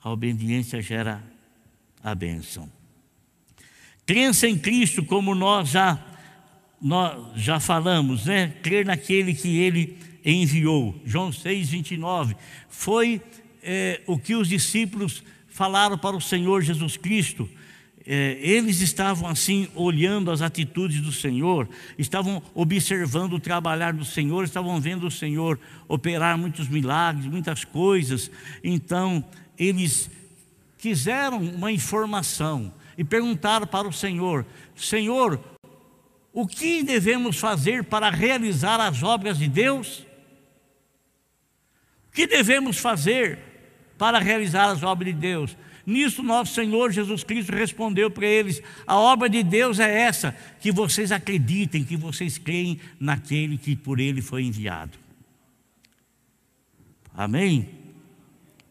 a 0.00 0.10
obediência 0.10 0.80
gera 0.80 1.22
a 2.02 2.14
bênção. 2.14 2.70
Crença 4.06 4.46
em 4.46 4.56
Cristo, 4.56 5.04
como 5.04 5.34
nós 5.34 5.70
já, 5.70 5.98
nós 6.80 7.40
já 7.40 7.58
falamos, 7.58 8.26
né? 8.26 8.48
Crer 8.62 8.84
naquele 8.84 9.34
que 9.34 9.56
ele 9.56 9.98
enviou. 10.24 10.94
João 11.04 11.32
6, 11.32 11.68
29. 11.70 12.36
Foi 12.68 13.20
é, 13.62 14.00
o 14.06 14.18
que 14.18 14.34
os 14.34 14.48
discípulos 14.48 15.22
falaram 15.48 15.98
para 15.98 16.16
o 16.16 16.20
Senhor 16.20 16.62
Jesus 16.62 16.96
Cristo. 16.96 17.48
É, 18.06 18.38
eles 18.40 18.80
estavam 18.80 19.28
assim 19.28 19.68
olhando 19.74 20.30
as 20.30 20.42
atitudes 20.42 21.00
do 21.00 21.10
Senhor, 21.10 21.66
estavam 21.96 22.42
observando 22.54 23.32
o 23.34 23.40
trabalhar 23.40 23.94
do 23.94 24.04
Senhor, 24.04 24.44
estavam 24.44 24.78
vendo 24.78 25.06
o 25.06 25.10
Senhor 25.10 25.58
operar 25.88 26.36
muitos 26.36 26.68
milagres, 26.68 27.26
muitas 27.26 27.64
coisas. 27.64 28.30
Então, 28.62 29.24
eles 29.58 30.10
quiseram 30.76 31.38
uma 31.38 31.72
informação 31.72 32.74
e 32.98 33.02
perguntaram 33.02 33.66
para 33.66 33.88
o 33.88 33.92
Senhor: 33.92 34.44
Senhor, 34.76 35.40
o 36.30 36.46
que 36.46 36.82
devemos 36.82 37.38
fazer 37.38 37.84
para 37.84 38.10
realizar 38.10 38.80
as 38.80 39.02
obras 39.02 39.38
de 39.38 39.48
Deus? 39.48 40.04
Que 42.14 42.28
devemos 42.28 42.78
fazer 42.78 43.38
para 43.98 44.20
realizar 44.20 44.70
as 44.70 44.82
obras 44.82 45.12
de 45.12 45.20
Deus? 45.20 45.56
Nisso, 45.84 46.22
nosso 46.22 46.54
Senhor 46.54 46.90
Jesus 46.92 47.24
Cristo 47.24 47.52
respondeu 47.52 48.10
para 48.10 48.26
eles: 48.26 48.62
a 48.86 48.96
obra 48.96 49.28
de 49.28 49.42
Deus 49.42 49.78
é 49.80 50.00
essa, 50.00 50.34
que 50.60 50.72
vocês 50.72 51.12
acreditem, 51.12 51.84
que 51.84 51.96
vocês 51.96 52.38
creem 52.38 52.80
naquele 52.98 53.58
que 53.58 53.76
por 53.76 54.00
ele 54.00 54.22
foi 54.22 54.44
enviado. 54.44 54.96
Amém? 57.12 57.68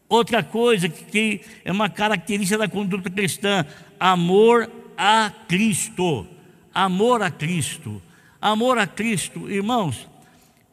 Outra 0.08 0.42
coisa 0.42 0.88
que 0.88 1.40
é 1.64 1.70
uma 1.70 1.88
característica 1.88 2.58
da 2.58 2.68
conduta 2.68 3.10
cristã: 3.10 3.64
amor 4.00 4.70
a 4.96 5.30
Cristo. 5.46 6.26
Amor 6.74 7.22
a 7.22 7.30
Cristo. 7.30 8.02
Amor 8.40 8.78
a 8.78 8.86
Cristo, 8.86 9.50
irmãos, 9.50 10.08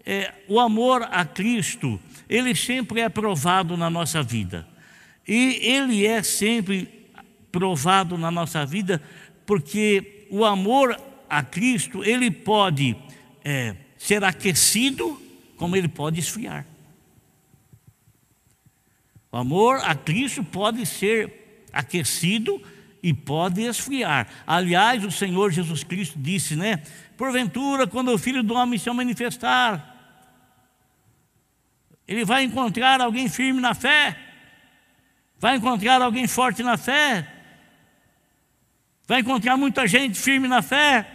é, 0.06 0.34
o 0.48 0.60
amor 0.60 1.08
a 1.12 1.26
Cristo, 1.26 2.00
ele 2.30 2.56
sempre 2.56 3.02
é 3.02 3.10
provado 3.10 3.78
na 3.78 3.90
nossa 3.90 4.24
vida. 4.24 4.68
E 5.28 5.60
ele 5.62 6.06
é 6.06 6.24
sempre 6.24 7.08
provado 7.52 8.18
na 8.18 8.32
nossa 8.32 8.66
vida, 8.66 9.02
porque 9.46 10.28
o 10.30 10.46
amor 10.46 11.00
a 11.30 11.44
Cristo, 11.44 12.04
ele 12.04 12.30
pode 12.30 12.96
é, 13.44 13.76
ser 13.98 14.24
aquecido, 14.24 15.22
como 15.58 15.76
ele 15.76 15.88
pode 15.88 16.20
esfriar. 16.20 16.66
O 19.32 19.38
amor 19.38 19.78
a 19.84 19.96
Cristo 19.96 20.44
pode 20.44 20.86
ser 20.86 21.68
aquecido 21.72 22.62
e 23.02 23.14
pode 23.14 23.62
esfriar. 23.62 24.28
Aliás, 24.46 25.04
o 25.06 25.12
Senhor 25.12 25.52
Jesus 25.52 25.84
Cristo 25.84 26.20
disse, 26.20 26.56
né? 26.56 26.84
Porventura, 27.18 27.88
quando 27.88 28.14
o 28.14 28.18
Filho 28.18 28.44
do 28.44 28.54
Homem 28.54 28.78
se 28.78 28.92
manifestar, 28.92 29.91
ele 32.12 32.26
vai 32.26 32.44
encontrar 32.44 33.00
alguém 33.00 33.30
firme 33.30 33.62
na 33.62 33.74
fé, 33.74 34.18
vai 35.40 35.56
encontrar 35.56 36.02
alguém 36.02 36.28
forte 36.28 36.62
na 36.62 36.76
fé, 36.76 37.26
vai 39.08 39.22
encontrar 39.22 39.56
muita 39.56 39.88
gente 39.88 40.20
firme 40.20 40.46
na 40.46 40.62
fé. 40.62 41.08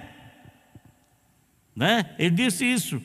Né? 1.74 2.14
Ele 2.18 2.30
disse 2.30 2.64
isso. 2.64 3.02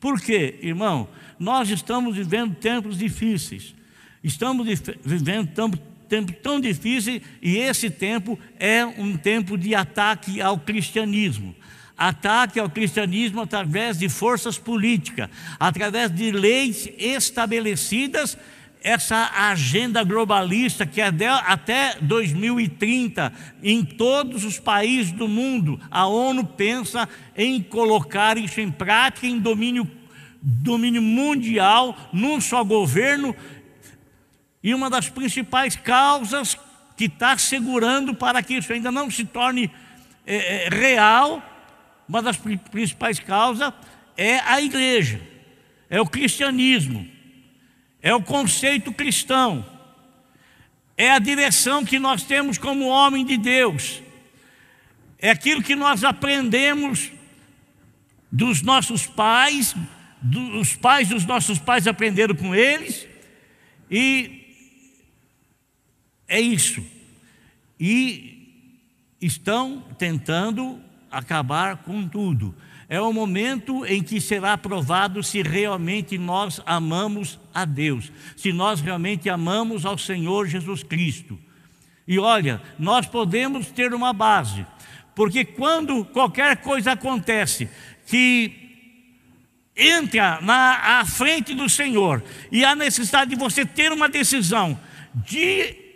Por 0.00 0.20
quê, 0.20 0.58
irmão? 0.60 1.08
Nós 1.38 1.70
estamos 1.70 2.16
vivendo 2.16 2.56
tempos 2.56 2.98
difíceis. 2.98 3.72
Estamos 4.22 4.66
vivendo 5.04 5.46
tempo, 5.54 5.78
tempo 6.08 6.32
tão 6.32 6.58
difícil 6.58 7.22
e 7.40 7.56
esse 7.56 7.88
tempo 7.88 8.36
é 8.58 8.84
um 8.84 9.16
tempo 9.16 9.56
de 9.56 9.76
ataque 9.76 10.40
ao 10.40 10.58
cristianismo. 10.58 11.54
Ataque 11.98 12.60
ao 12.60 12.70
cristianismo 12.70 13.42
através 13.42 13.98
de 13.98 14.08
forças 14.08 14.56
políticas, 14.56 15.28
através 15.58 16.14
de 16.14 16.30
leis 16.30 16.88
estabelecidas. 16.96 18.38
Essa 18.80 19.32
agenda 19.34 20.04
globalista 20.04 20.86
que 20.86 21.00
é 21.00 21.10
até 21.44 21.96
2030 22.00 23.32
em 23.60 23.84
todos 23.84 24.44
os 24.44 24.60
países 24.60 25.10
do 25.10 25.26
mundo 25.26 25.80
a 25.90 26.06
ONU 26.06 26.44
pensa 26.44 27.08
em 27.36 27.60
colocar 27.60 28.38
isso 28.38 28.60
em 28.60 28.70
prática 28.70 29.26
em 29.26 29.40
domínio 29.40 29.90
domínio 30.40 31.02
mundial 31.02 31.96
num 32.12 32.40
só 32.40 32.62
governo. 32.62 33.34
E 34.62 34.74
uma 34.74 34.90
das 34.90 35.08
principais 35.08 35.76
causas 35.76 36.56
que 36.96 37.04
está 37.04 37.38
segurando 37.38 38.14
para 38.14 38.42
que 38.42 38.54
isso 38.54 38.72
ainda 38.72 38.90
não 38.90 39.10
se 39.10 39.24
torne 39.24 39.70
é, 40.26 40.68
real, 40.70 41.42
uma 42.08 42.22
das 42.22 42.36
principais 42.36 43.18
causas 43.18 43.72
é 44.16 44.38
a 44.40 44.60
igreja, 44.60 45.20
é 45.90 46.00
o 46.00 46.06
cristianismo, 46.06 47.06
é 48.00 48.14
o 48.14 48.22
conceito 48.22 48.92
cristão, 48.92 49.64
é 50.96 51.10
a 51.10 51.18
direção 51.18 51.84
que 51.84 51.98
nós 51.98 52.22
temos 52.22 52.56
como 52.58 52.86
homem 52.86 53.24
de 53.24 53.36
Deus, 53.36 54.02
é 55.18 55.30
aquilo 55.30 55.62
que 55.62 55.76
nós 55.76 56.02
aprendemos 56.02 57.12
dos 58.32 58.62
nossos 58.62 59.06
pais, 59.06 59.74
dos 60.20 60.74
pais 60.74 61.08
dos 61.08 61.24
nossos 61.24 61.58
pais 61.58 61.86
aprenderam 61.86 62.34
com 62.34 62.54
eles, 62.54 63.06
e 63.90 64.38
é 66.26 66.40
isso. 66.40 66.84
E 67.80 68.38
estão 69.20 69.80
tentando 69.98 70.80
acabar 71.10 71.78
com 71.78 72.06
tudo. 72.06 72.54
É 72.88 73.00
o 73.00 73.12
momento 73.12 73.84
em 73.84 74.02
que 74.02 74.20
será 74.20 74.56
provado 74.56 75.22
se 75.22 75.42
realmente 75.42 76.16
nós 76.16 76.60
amamos 76.64 77.38
a 77.52 77.64
Deus, 77.64 78.10
se 78.36 78.52
nós 78.52 78.80
realmente 78.80 79.28
amamos 79.28 79.84
ao 79.84 79.98
Senhor 79.98 80.46
Jesus 80.46 80.82
Cristo. 80.82 81.38
E 82.06 82.18
olha, 82.18 82.62
nós 82.78 83.06
podemos 83.06 83.66
ter 83.66 83.92
uma 83.92 84.14
base, 84.14 84.64
porque 85.14 85.44
quando 85.44 86.04
qualquer 86.06 86.56
coisa 86.58 86.92
acontece 86.92 87.68
que 88.06 88.68
entra 89.76 90.40
na 90.40 91.00
à 91.00 91.04
frente 91.04 91.54
do 91.54 91.68
Senhor 91.68 92.24
e 92.50 92.64
há 92.64 92.74
necessidade 92.74 93.30
de 93.30 93.36
você 93.36 93.66
ter 93.66 93.92
uma 93.92 94.08
decisão 94.08 94.78
de 95.14 95.87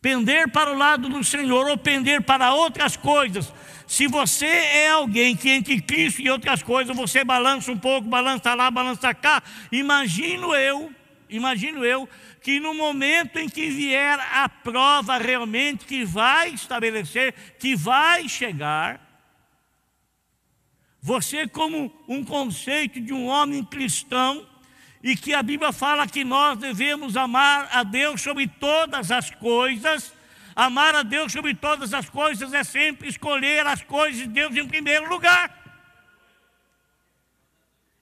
pender 0.00 0.50
para 0.50 0.72
o 0.72 0.78
lado 0.78 1.08
do 1.08 1.22
Senhor 1.24 1.66
ou 1.66 1.76
pender 1.76 2.22
para 2.22 2.54
outras 2.54 2.96
coisas. 2.96 3.52
Se 3.86 4.06
você 4.06 4.46
é 4.46 4.90
alguém 4.90 5.34
que 5.34 5.48
entre 5.48 5.80
Cristo 5.80 6.20
e 6.20 6.30
outras 6.30 6.62
coisas, 6.62 6.94
você 6.94 7.24
balança 7.24 7.72
um 7.72 7.78
pouco, 7.78 8.08
balança 8.08 8.54
lá, 8.54 8.70
balança 8.70 9.14
cá, 9.14 9.42
imagino 9.72 10.54
eu, 10.54 10.92
imagino 11.28 11.84
eu, 11.84 12.08
que 12.42 12.60
no 12.60 12.74
momento 12.74 13.38
em 13.38 13.48
que 13.48 13.70
vier 13.70 14.18
a 14.32 14.48
prova 14.48 15.16
realmente 15.16 15.84
que 15.84 16.04
vai 16.04 16.50
estabelecer, 16.50 17.34
que 17.58 17.74
vai 17.74 18.28
chegar, 18.28 19.06
você 21.00 21.48
como 21.48 21.92
um 22.06 22.22
conceito 22.22 23.00
de 23.00 23.12
um 23.12 23.26
homem 23.26 23.64
cristão, 23.64 24.46
e 25.02 25.16
que 25.16 25.32
a 25.32 25.42
Bíblia 25.42 25.72
fala 25.72 26.06
que 26.06 26.24
nós 26.24 26.58
devemos 26.58 27.16
amar 27.16 27.68
a 27.72 27.82
Deus 27.82 28.20
sobre 28.20 28.48
todas 28.48 29.10
as 29.10 29.30
coisas. 29.30 30.12
Amar 30.56 30.94
a 30.94 31.02
Deus 31.02 31.32
sobre 31.32 31.54
todas 31.54 31.94
as 31.94 32.08
coisas 32.08 32.52
é 32.52 32.64
sempre 32.64 33.08
escolher 33.08 33.64
as 33.66 33.82
coisas 33.82 34.20
de 34.20 34.26
Deus 34.26 34.56
em 34.56 34.66
primeiro 34.66 35.08
lugar. 35.08 35.56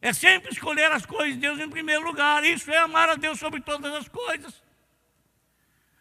É 0.01 0.13
sempre 0.13 0.51
escolher 0.51 0.91
as 0.93 1.05
coisas 1.05 1.35
de 1.35 1.41
Deus 1.41 1.59
em 1.59 1.69
primeiro 1.69 2.05
lugar. 2.05 2.45
Isso 2.45 2.71
é 2.71 2.79
amar 2.79 3.11
a 3.11 3.15
Deus 3.15 3.39
sobre 3.39 3.61
todas 3.61 3.93
as 3.93 4.09
coisas. 4.09 4.63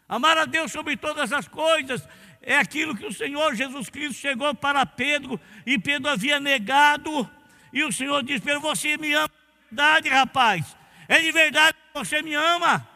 Amar 0.08 0.38
a 0.38 0.44
Deus 0.44 0.70
sobre 0.72 0.96
todas 0.96 1.32
as 1.32 1.48
coisas 1.48 2.08
é 2.40 2.56
aquilo 2.56 2.96
que 2.96 3.04
o 3.04 3.12
Senhor 3.12 3.54
Jesus 3.54 3.90
Cristo 3.90 4.14
chegou 4.14 4.54
para 4.54 4.86
Pedro 4.86 5.38
e 5.66 5.78
Pedro 5.78 6.08
havia 6.08 6.38
negado. 6.38 7.28
E 7.72 7.82
o 7.82 7.92
Senhor 7.92 8.22
disse: 8.22 8.40
Pedro, 8.40 8.60
você 8.60 8.96
me 8.96 9.12
ama 9.12 9.28
de 9.28 9.76
verdade, 9.76 10.08
rapaz. 10.08 10.76
É 11.08 11.20
de 11.20 11.32
verdade 11.32 11.76
que 11.76 11.98
você 11.98 12.22
me 12.22 12.34
ama. 12.34 12.88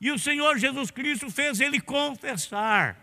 E 0.00 0.10
o 0.10 0.18
Senhor 0.18 0.58
Jesus 0.58 0.90
Cristo 0.90 1.30
fez 1.30 1.60
ele 1.60 1.80
confessar. 1.80 2.96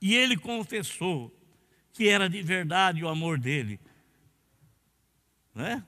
E 0.00 0.14
ele 0.14 0.36
confessou 0.36 1.32
que 1.92 2.08
era 2.08 2.28
de 2.28 2.42
verdade 2.42 3.04
o 3.04 3.08
amor 3.08 3.38
dele. 3.38 3.80
Né? 5.54 5.82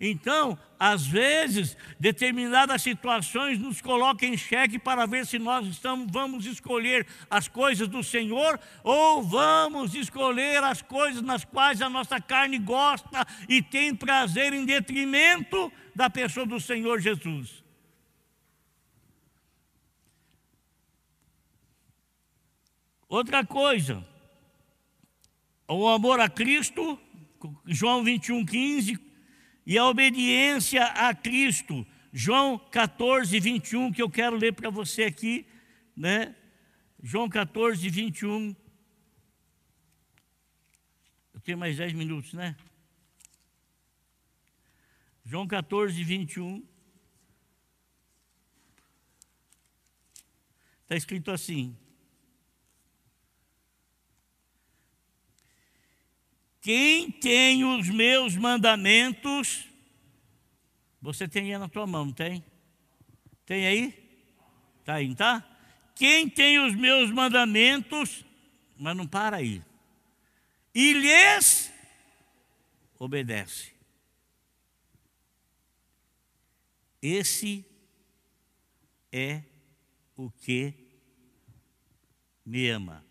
Então, 0.00 0.58
às 0.78 1.06
vezes, 1.06 1.76
determinadas 1.98 2.80
situações 2.80 3.58
nos 3.58 3.82
colocam 3.82 4.30
em 4.30 4.36
xeque 4.36 4.78
para 4.78 5.06
ver 5.06 5.26
se 5.26 5.38
nós 5.38 5.66
estamos, 5.66 6.10
vamos 6.10 6.46
escolher 6.46 7.06
as 7.28 7.48
coisas 7.48 7.86
do 7.86 8.02
Senhor 8.02 8.58
ou 8.82 9.22
vamos 9.22 9.94
escolher 9.94 10.64
as 10.64 10.80
coisas 10.80 11.20
nas 11.20 11.44
quais 11.44 11.82
a 11.82 11.90
nossa 11.90 12.18
carne 12.18 12.58
gosta 12.58 13.26
e 13.46 13.60
tem 13.60 13.94
prazer 13.94 14.54
em 14.54 14.64
detrimento 14.64 15.70
da 15.94 16.08
pessoa 16.08 16.46
do 16.46 16.60
Senhor 16.60 17.00
Jesus. 17.00 17.62
Outra 23.08 23.44
coisa, 23.44 24.06
o 25.66 25.88
amor 25.88 26.20
a 26.20 26.28
Cristo, 26.28 26.98
João 27.66 28.04
21, 28.04 28.46
15, 28.46 28.98
e 29.66 29.76
a 29.76 29.84
obediência 29.84 30.84
a 30.84 31.12
Cristo, 31.14 31.86
João 32.12 32.58
14, 32.58 33.38
21, 33.38 33.92
que 33.92 34.02
eu 34.02 34.08
quero 34.08 34.36
ler 34.36 34.52
para 34.52 34.70
você 34.70 35.04
aqui, 35.04 35.46
né? 35.96 36.34
João 37.02 37.28
14, 37.28 37.88
21. 37.88 38.54
Eu 41.34 41.40
tenho 41.40 41.58
mais 41.58 41.76
10 41.76 41.92
minutos, 41.94 42.32
né? 42.32 42.56
João 45.24 45.46
14, 45.46 46.02
21. 46.02 46.66
Está 50.82 50.96
escrito 50.96 51.30
assim: 51.30 51.76
Quem 56.60 57.10
tem 57.10 57.64
os 57.64 57.88
meus 57.88 58.36
mandamentos, 58.36 59.66
você 61.00 61.26
tem 61.26 61.52
aí 61.52 61.58
na 61.58 61.68
tua 61.68 61.86
mão, 61.86 62.12
tem? 62.12 62.44
Tem 63.46 63.66
aí? 63.66 63.94
Está 64.80 64.94
aí, 64.94 65.14
tá? 65.14 65.46
Quem 65.94 66.28
tem 66.28 66.58
os 66.58 66.74
meus 66.74 67.10
mandamentos, 67.10 68.24
mas 68.76 68.96
não 68.96 69.06
para 69.06 69.36
aí, 69.36 69.62
e 70.74 70.92
lhes 70.92 71.72
obedece. 72.98 73.69
Esse 77.02 77.64
é 79.10 79.42
o 80.16 80.30
que 80.30 80.74
me 82.44 82.68
ama. 82.68 83.04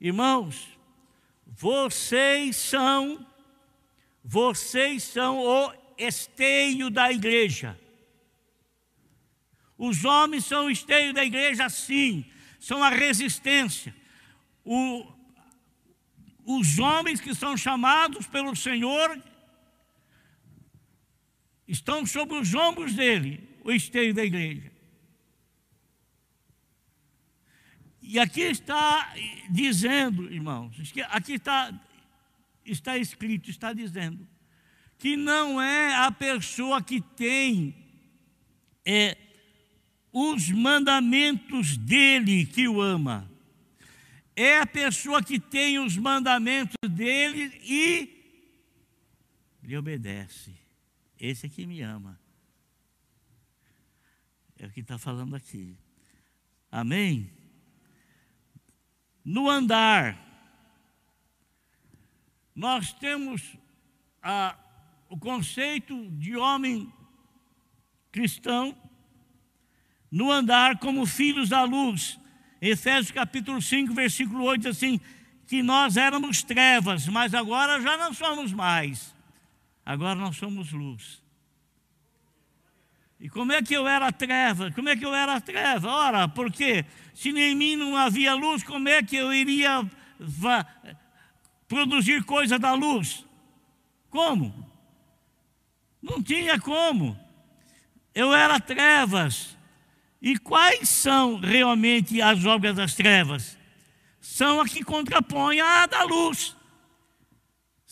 Irmãos, 0.00 0.68
vocês 1.46 2.56
são, 2.56 3.24
vocês 4.24 5.02
são 5.04 5.38
o 5.38 5.72
esteio 5.96 6.90
da 6.90 7.12
igreja. 7.12 7.78
Os 9.78 10.04
homens 10.04 10.44
são 10.44 10.66
o 10.66 10.70
esteio 10.70 11.12
da 11.12 11.24
igreja, 11.24 11.68
sim, 11.68 12.24
são 12.58 12.82
a 12.82 12.90
resistência. 12.90 13.94
O, 14.64 15.06
os 16.44 16.78
homens 16.78 17.20
que 17.20 17.34
são 17.34 17.56
chamados 17.56 18.26
pelo 18.26 18.56
Senhor 18.56 19.22
estão 21.66 22.04
sobre 22.04 22.36
os 22.36 22.54
ombros 22.54 22.94
dele, 22.94 23.48
o 23.62 23.72
esteio 23.72 24.12
da 24.12 24.24
igreja. 24.24 24.72
E 28.02 28.18
aqui 28.18 28.42
está 28.42 29.14
dizendo, 29.50 30.32
irmãos, 30.32 30.76
aqui 31.08 31.32
está, 31.32 31.72
está 32.64 32.98
escrito, 32.98 33.48
está 33.48 33.72
dizendo, 33.72 34.28
que 34.98 35.16
não 35.16 35.60
é 35.60 35.94
a 35.94 36.12
pessoa 36.12 36.82
que 36.82 37.00
tem 37.00 37.74
é, 38.84 39.16
os 40.12 40.50
mandamentos 40.50 41.76
dele 41.78 42.44
que 42.44 42.68
o 42.68 42.80
ama, 42.80 43.30
é 44.36 44.58
a 44.58 44.66
pessoa 44.66 45.22
que 45.22 45.38
tem 45.40 45.78
os 45.78 45.96
mandamentos 45.96 46.76
dele 46.90 47.58
e 47.64 48.14
lhe 49.62 49.76
obedece. 49.76 50.63
Esse 51.24 51.46
é 51.46 51.48
que 51.48 51.66
me 51.66 51.80
ama. 51.80 52.20
É 54.58 54.66
o 54.66 54.70
que 54.70 54.80
está 54.80 54.98
falando 54.98 55.34
aqui. 55.34 55.76
Amém? 56.70 57.30
no 59.24 59.48
andar. 59.48 60.18
Nós 62.54 62.92
temos 62.92 63.56
a, 64.22 64.56
o 65.08 65.16
conceito 65.16 66.10
de 66.10 66.36
homem 66.36 66.92
cristão 68.12 68.76
no 70.10 70.30
andar 70.30 70.78
como 70.78 71.06
filhos 71.06 71.48
da 71.48 71.64
luz. 71.64 72.20
Efésios 72.60 73.10
capítulo 73.10 73.60
5, 73.60 73.94
versículo 73.94 74.44
8 74.44 74.60
diz 74.60 74.76
assim: 74.76 75.00
que 75.46 75.62
nós 75.62 75.96
éramos 75.96 76.42
trevas, 76.42 77.08
mas 77.08 77.34
agora 77.34 77.80
já 77.80 77.96
não 77.96 78.12
somos 78.12 78.52
mais. 78.52 79.13
Agora 79.84 80.14
nós 80.14 80.36
somos 80.36 80.72
luz. 80.72 81.22
E 83.20 83.28
como 83.28 83.52
é 83.52 83.62
que 83.62 83.74
eu 83.74 83.86
era 83.86 84.10
treva? 84.12 84.70
Como 84.72 84.88
é 84.88 84.96
que 84.96 85.04
eu 85.04 85.14
era 85.14 85.40
treva? 85.40 85.88
Ora, 85.88 86.28
porque 86.28 86.84
se 87.14 87.30
em 87.30 87.54
mim 87.54 87.76
não 87.76 87.96
havia 87.96 88.34
luz, 88.34 88.62
como 88.62 88.88
é 88.88 89.02
que 89.02 89.16
eu 89.16 89.32
iria 89.32 89.88
produzir 91.68 92.24
coisa 92.24 92.58
da 92.58 92.74
luz? 92.74 93.24
Como? 94.10 94.70
Não 96.02 96.22
tinha 96.22 96.60
como. 96.60 97.18
Eu 98.14 98.32
era 98.34 98.60
trevas. 98.60 99.56
E 100.20 100.38
quais 100.38 100.88
são 100.88 101.38
realmente 101.38 102.20
as 102.20 102.44
obras 102.44 102.76
das 102.76 102.94
trevas? 102.94 103.58
São 104.20 104.60
as 104.60 104.72
que 104.72 104.82
contrapõem 104.82 105.60
a 105.60 105.86
da 105.86 106.04
luz. 106.04 106.56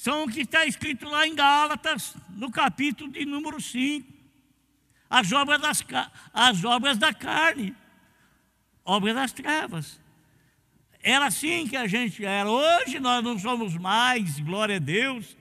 São 0.02 0.24
o 0.24 0.28
que 0.28 0.40
está 0.40 0.66
escrito 0.66 1.08
lá 1.08 1.28
em 1.28 1.32
Gálatas, 1.32 2.16
no 2.30 2.50
capítulo 2.50 3.08
de 3.12 3.24
número 3.24 3.60
5 3.60 4.12
as 5.08 5.30
obras, 5.30 5.60
das, 5.60 5.84
as 6.34 6.64
obras 6.64 6.98
da 6.98 7.14
carne, 7.14 7.72
obras 8.84 9.14
das 9.14 9.32
trevas. 9.32 10.00
Era 11.00 11.26
assim 11.26 11.68
que 11.68 11.76
a 11.76 11.86
gente 11.86 12.24
era. 12.24 12.50
Hoje 12.50 12.98
nós 12.98 13.22
não 13.22 13.38
somos 13.38 13.76
mais, 13.76 14.40
glória 14.40 14.74
a 14.76 14.80
Deus. 14.80 15.36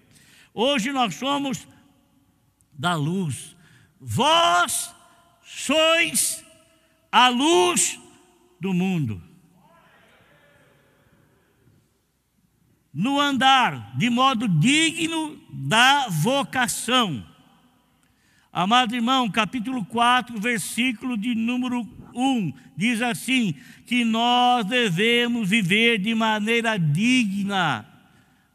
Hoje 0.53 0.91
nós 0.91 1.15
somos 1.15 1.67
da 2.71 2.93
luz. 2.93 3.55
Vós 3.99 4.93
sois 5.43 6.45
a 7.11 7.29
luz 7.29 7.99
do 8.59 8.75
mundo. 8.75 9.30
No 12.93 13.19
andar 13.19 13.95
de 13.97 14.09
modo 14.09 14.47
digno 14.47 15.39
da 15.49 16.07
vocação 16.09 17.25
Amado 18.53 18.93
irmão, 18.93 19.31
capítulo 19.31 19.85
4, 19.85 20.37
versículo 20.37 21.15
de 21.15 21.33
número 21.33 21.87
1, 22.13 22.51
diz 22.75 23.01
assim: 23.01 23.55
que 23.85 24.03
nós 24.03 24.65
devemos 24.65 25.47
viver 25.47 25.97
de 25.99 26.13
maneira 26.13 26.77
digna 26.77 27.85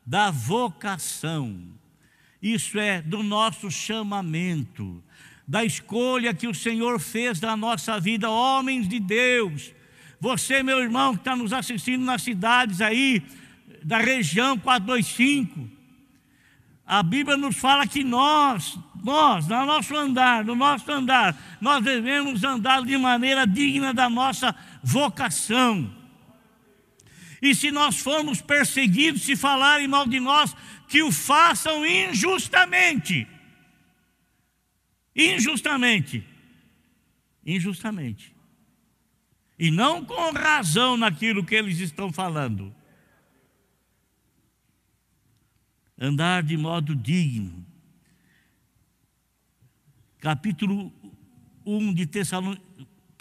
da 0.04 0.30
vocação, 0.30 1.58
isso 2.42 2.78
é, 2.78 3.00
do 3.00 3.22
nosso 3.22 3.70
chamamento, 3.70 5.02
da 5.48 5.64
escolha 5.64 6.34
que 6.34 6.46
o 6.46 6.54
Senhor 6.54 7.00
fez 7.00 7.40
da 7.40 7.56
nossa 7.56 7.98
vida, 7.98 8.28
homens 8.28 8.86
de 8.86 9.00
Deus. 9.00 9.72
Você, 10.20 10.62
meu 10.62 10.78
irmão, 10.82 11.14
que 11.14 11.20
está 11.20 11.34
nos 11.34 11.54
assistindo 11.54 12.04
nas 12.04 12.20
cidades 12.20 12.82
aí, 12.82 13.22
da 13.82 13.98
região 13.98 14.58
425, 14.58 15.70
a 16.84 17.02
Bíblia 17.02 17.36
nos 17.36 17.56
fala 17.56 17.86
que 17.86 18.04
nós 18.04 18.78
nós, 19.06 19.46
no 19.46 19.64
nosso 19.64 19.94
andar, 19.94 20.44
no 20.44 20.56
nosso 20.56 20.90
andar, 20.90 21.58
nós 21.60 21.84
devemos 21.84 22.42
andar 22.42 22.82
de 22.82 22.96
maneira 22.96 23.46
digna 23.46 23.94
da 23.94 24.10
nossa 24.10 24.52
vocação. 24.82 25.94
E 27.40 27.54
se 27.54 27.70
nós 27.70 28.00
formos 28.00 28.42
perseguidos, 28.42 29.22
se 29.22 29.36
falarem 29.36 29.86
mal 29.86 30.08
de 30.08 30.18
nós, 30.18 30.56
que 30.88 31.04
o 31.04 31.12
façam 31.12 31.86
injustamente. 31.86 33.28
Injustamente. 35.14 36.24
Injustamente. 37.44 38.34
E 39.56 39.70
não 39.70 40.04
com 40.04 40.32
razão 40.32 40.96
naquilo 40.96 41.44
que 41.44 41.54
eles 41.54 41.78
estão 41.78 42.12
falando. 42.12 42.74
Andar 45.98 46.42
de 46.42 46.56
modo 46.56 46.94
digno 46.94 47.66
capítulo 50.26 50.92
1 51.64 51.94
de 51.94 52.06
Tessalon... 52.06 52.56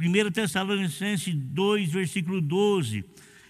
1 0.02 0.32
Tessalonicenses 0.32 1.34
2, 1.34 1.92
versículo 1.92 2.42
12, 2.42 3.06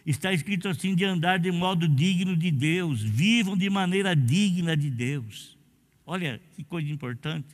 está 0.06 0.32
escrito 0.32 0.68
assim: 0.68 0.94
de 0.94 1.06
andar 1.06 1.40
de 1.40 1.52
modo 1.52 1.88
digno 1.88 2.36
de 2.36 2.52
Deus, 2.52 3.02
vivam 3.02 3.58
de 3.58 3.70
maneira 3.70 4.16
digna 4.16 4.76
de 4.76 4.90
Deus. 4.90 5.58
Olha 6.06 6.40
que 6.56 6.64
coisa 6.64 6.88
importante. 6.92 7.48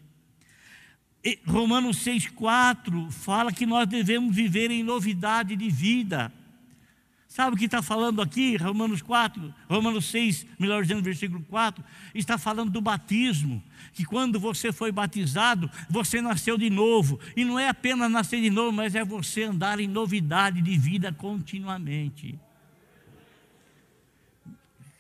Romanos 1.46 1.98
6,4 2.04 3.12
fala 3.12 3.54
que 3.54 3.66
nós 3.66 3.88
devemos 3.88 4.36
viver 4.36 4.72
em 4.72 4.84
novidade 4.84 5.56
de 5.56 5.70
vida. 5.70 6.34
Sabe 7.32 7.56
o 7.56 7.58
que 7.58 7.64
está 7.64 7.82
falando 7.82 8.22
aqui? 8.22 8.58
Romanos 8.58 9.02
4, 9.02 9.56
Romanos 9.70 10.04
6, 10.08 10.46
melhor 10.60 10.82
dizendo, 10.82 11.02
versículo 11.02 11.42
4, 11.44 11.82
está 12.14 12.38
falando 12.38 12.70
do 12.70 12.82
batismo. 12.82 13.64
Que 13.94 14.04
quando 14.04 14.38
você 14.38 14.74
foi 14.74 14.92
batizado, 14.92 15.72
você 15.90 16.20
nasceu 16.20 16.58
de 16.58 16.70
novo. 16.70 17.18
E 17.34 17.46
não 17.46 17.58
é 17.58 17.70
apenas 17.70 18.12
nascer 18.12 18.42
de 18.42 18.50
novo, 18.50 18.74
mas 18.74 18.96
é 18.96 19.06
você 19.06 19.44
andar 19.44 19.80
em 19.80 19.88
novidade 19.88 20.62
de 20.62 20.78
vida 20.78 21.14
continuamente. 21.14 22.38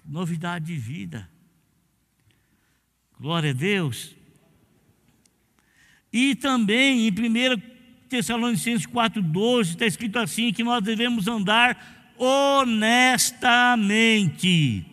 Novidade 0.05 0.67
de 0.67 0.77
vida. 0.77 1.29
Glória 3.19 3.49
a 3.49 3.53
Deus. 3.53 4.15
E 6.13 6.33
também 6.33 7.09
em 7.09 7.11
1 7.11 7.61
Tessalonicenses 8.07 8.87
4,12 8.87 9.71
está 9.71 9.85
escrito 9.85 10.17
assim: 10.17 10.53
que 10.53 10.63
nós 10.63 10.81
devemos 10.81 11.27
andar 11.27 12.00
honestamente, 12.23 14.85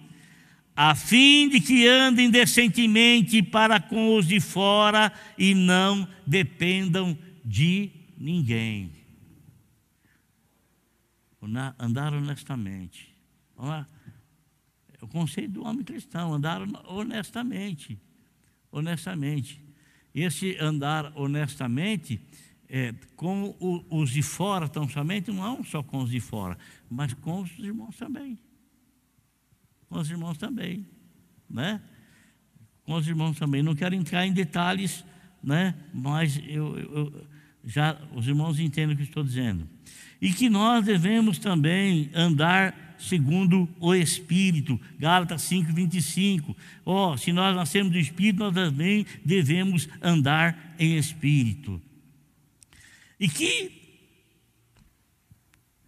a 0.74 0.94
fim 0.94 1.50
de 1.50 1.60
que 1.60 1.86
andem 1.86 2.30
decentemente 2.30 3.42
para 3.42 3.78
com 3.78 4.16
os 4.16 4.26
de 4.26 4.40
fora 4.40 5.12
e 5.36 5.54
não 5.54 6.08
dependam 6.26 7.18
de 7.44 7.90
ninguém. 8.16 8.96
Andar 11.78 12.14
honestamente. 12.14 13.14
É 13.58 13.84
o 15.04 15.08
conceito 15.08 15.52
do 15.52 15.64
homem 15.64 15.84
cristão, 15.84 16.32
andar 16.32 16.62
honestamente. 16.86 18.00
Honestamente. 18.72 19.62
Esse 20.14 20.56
andar 20.58 21.12
honestamente 21.14 22.18
é, 22.68 22.94
com 23.16 23.56
o, 23.58 23.84
os 23.90 24.10
de 24.10 24.22
fora 24.22 24.68
tão 24.68 24.88
somente, 24.88 25.30
não 25.30 25.64
só 25.64 25.82
com 25.82 25.98
os 25.98 26.10
de 26.10 26.20
fora, 26.20 26.58
mas 26.90 27.14
com 27.14 27.42
os 27.42 27.58
irmãos 27.58 27.96
também. 27.96 28.38
Com 29.88 29.98
os 29.98 30.10
irmãos 30.10 30.36
também, 30.36 30.86
né? 31.48 31.80
Com 32.84 32.94
os 32.94 33.08
irmãos 33.08 33.38
também. 33.38 33.62
Não 33.62 33.74
quero 33.74 33.94
entrar 33.94 34.26
em 34.26 34.32
detalhes, 34.32 35.04
né? 35.42 35.74
Mas 35.94 36.38
eu, 36.46 36.78
eu 36.78 37.26
já 37.64 37.98
os 38.14 38.28
irmãos 38.28 38.58
entendem 38.58 38.94
o 38.94 38.98
que 38.98 39.04
estou 39.04 39.24
dizendo. 39.24 39.66
E 40.20 40.32
que 40.32 40.50
nós 40.50 40.84
devemos 40.84 41.38
também 41.38 42.10
andar 42.14 42.96
segundo 42.98 43.68
o 43.80 43.94
Espírito. 43.94 44.78
Gálatas 44.98 45.42
5, 45.42 45.72
25. 45.72 46.56
Ó, 46.84 47.12
oh, 47.12 47.16
se 47.16 47.32
nós 47.32 47.54
nascemos 47.54 47.92
do 47.92 47.98
Espírito, 47.98 48.40
nós 48.40 48.52
também 48.52 49.06
devemos 49.24 49.88
andar 50.02 50.74
em 50.78 50.96
Espírito. 50.98 51.80
E 53.18 53.28
que, 53.28 53.72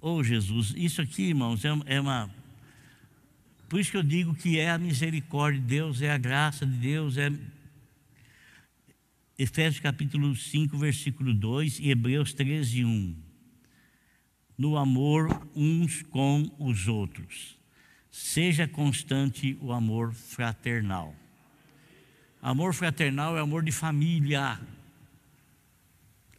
oh 0.01 0.23
Jesus, 0.25 0.75
isso 0.77 1.01
aqui, 1.01 1.25
irmãos, 1.25 1.65
é, 1.65 1.69
é 1.87 2.01
uma. 2.01 2.29
Por 3.69 3.79
isso 3.79 3.93
que 3.93 3.97
eu 3.97 4.03
digo 4.03 4.35
que 4.35 4.59
é 4.59 4.71
a 4.71 4.79
misericórdia 4.79 5.61
de 5.61 5.67
Deus, 5.67 6.03
é 6.03 6.11
a 6.11 6.19
graça 6.19 6.67
de 6.67 6.77
Deus, 6.77 7.17
é. 7.17 7.31
Efésios 9.39 9.81
capítulo 9.81 10.37
5, 10.37 10.77
versículo 10.77 11.33
2 11.33 11.79
e 11.79 11.91
Hebreus 11.91 12.35
13, 12.35 12.85
1. 12.85 13.17
No 14.59 14.77
amor 14.77 15.49
uns 15.57 16.03
com 16.03 16.51
os 16.59 16.89
outros. 16.89 17.57
Seja 18.11 18.69
constante 18.69 19.57
o 19.63 19.73
amor 19.73 20.13
fraternal. 20.13 21.15
Amor 22.43 22.75
fraternal 22.75 23.39
é 23.39 23.41
amor 23.41 23.63
de 23.63 23.73
família. 23.73 24.61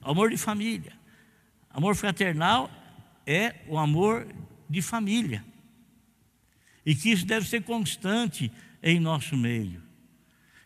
Amor 0.01 0.29
de 0.29 0.37
família. 0.37 0.93
Amor 1.69 1.95
fraternal 1.95 2.69
é 3.25 3.55
o 3.67 3.77
amor 3.77 4.27
de 4.69 4.81
família. 4.81 5.43
E 6.85 6.95
que 6.95 7.11
isso 7.11 7.25
deve 7.25 7.47
ser 7.47 7.63
constante 7.63 8.51
em 8.81 8.99
nosso 8.99 9.37
meio. 9.37 9.81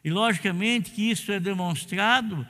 E 0.04 0.10
logicamente 0.10 0.91
que 0.91 1.10
isso 1.12 1.32
é 1.32 1.39
demonstrado 1.39 2.48